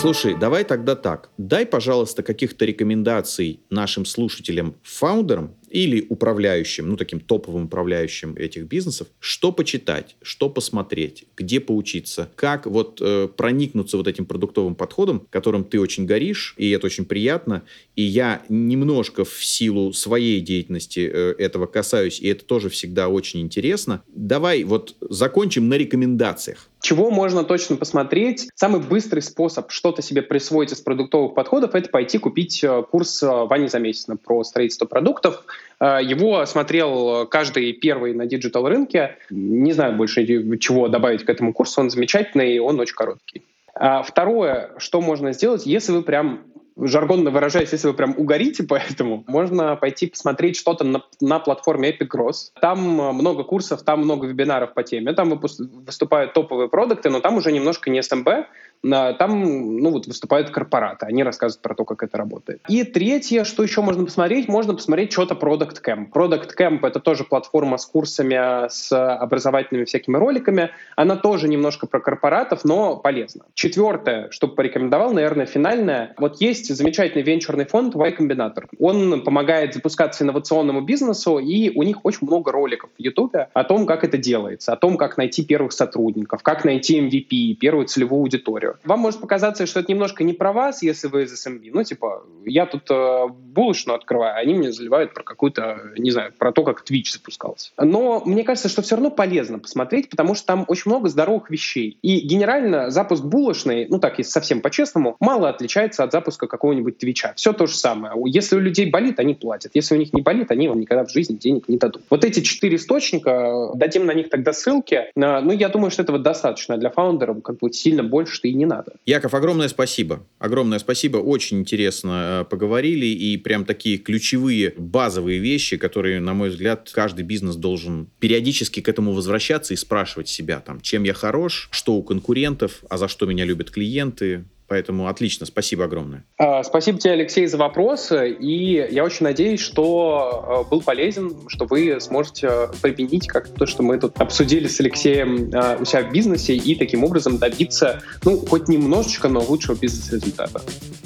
[0.00, 1.28] Слушай, давай тогда так.
[1.36, 9.08] Дай, пожалуйста, каких-то рекомендаций нашим слушателям, фаундерам, или управляющим, ну, таким топовым управляющим этих бизнесов,
[9.20, 15.64] что почитать, что посмотреть, где поучиться, как вот э, проникнуться вот этим продуктовым подходом, которым
[15.64, 17.62] ты очень горишь, и это очень приятно,
[17.96, 23.40] и я немножко в силу своей деятельности э, этого касаюсь, и это тоже всегда очень
[23.40, 24.02] интересно.
[24.08, 26.70] Давай вот закончим на рекомендациях.
[26.80, 28.48] Чего можно точно посмотреть?
[28.54, 33.26] Самый быстрый способ что-то себе присвоить из продуктовых подходов— это пойти купить э, курс э,
[33.26, 35.44] Вани Замесина про строительство продуктов.
[35.80, 39.16] Э, его смотрел каждый первый на digital рынке.
[39.30, 40.24] Не знаю больше
[40.58, 41.80] чего добавить к этому курсу.
[41.80, 43.42] Он замечательный, он очень короткий.
[43.74, 46.44] А второе, что можно сделать, если вы прям
[46.80, 51.90] жаргонно выражаясь, если вы прям угорите по этому, можно пойти посмотреть что-то на, на платформе
[51.90, 52.50] Epic Gross.
[52.60, 57.52] Там много курсов, там много вебинаров по теме, там выступают топовые продукты, но там уже
[57.52, 58.46] немножко не SMB,
[58.82, 62.62] там ну, вот выступают корпораты, они рассказывают про то, как это работает.
[62.68, 66.10] И третье, что еще можно посмотреть, можно посмотреть что-то Product Camp.
[66.12, 70.70] Product Camp— это тоже платформа с курсами, с образовательными всякими роликами.
[70.96, 73.44] Она тоже немножко про корпоратов, но полезна.
[73.54, 76.14] Четвертое, что порекомендовал, наверное, финальное.
[76.16, 78.66] Вот есть замечательный венчурный фонд Y Combinator.
[78.78, 83.86] Он помогает запускаться инновационному бизнесу, и у них очень много роликов в YouTube о том,
[83.86, 88.76] как это делается, о том, как найти первых сотрудников, как найти MVP, первую целевую аудиторию.
[88.84, 91.70] Вам может показаться, что это немножко не про вас, если вы из SMB.
[91.72, 96.52] Ну, типа, я тут э, булочную открываю, они мне заливают про какую-то, не знаю, про
[96.52, 97.72] то, как Twitch запускался.
[97.78, 101.98] Но мне кажется, что все равно полезно посмотреть, потому что там очень много здоровых вещей.
[102.02, 107.32] И генерально запуск булочной, ну так, если совсем по-честному, мало отличается от запуска какого-нибудь Твича.
[107.36, 108.12] Все то же самое.
[108.26, 109.72] Если у людей болит, они платят.
[109.74, 112.02] Если у них не болит, они вам никогда в жизни денег не дадут.
[112.10, 115.04] Вот эти четыре источника, дадим на них тогда ссылки.
[115.14, 118.66] Ну, я думаю, что этого достаточно для фаундеров, как бы сильно больше ты и не
[118.66, 118.92] надо.
[119.06, 120.26] Яков, огромное спасибо.
[120.38, 121.18] Огромное спасибо.
[121.18, 123.06] Очень интересно э, поговорили.
[123.06, 128.88] И прям такие ключевые базовые вещи, которые, на мой взгляд, каждый бизнес должен периодически к
[128.88, 133.26] этому возвращаться и спрашивать себя, там, чем я хорош, что у конкурентов, а за что
[133.26, 136.24] меня любят клиенты, Поэтому отлично, спасибо огромное.
[136.38, 138.30] А, спасибо тебе, Алексей, за вопросы.
[138.30, 143.82] И я очень надеюсь, что а, был полезен, что вы сможете применить как то, что
[143.82, 148.36] мы тут обсудили с Алексеем а, у себя в бизнесе, и таким образом добиться, ну,
[148.46, 150.62] хоть немножечко, но лучшего бизнес-результата.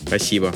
[0.06, 0.52] Спасибо.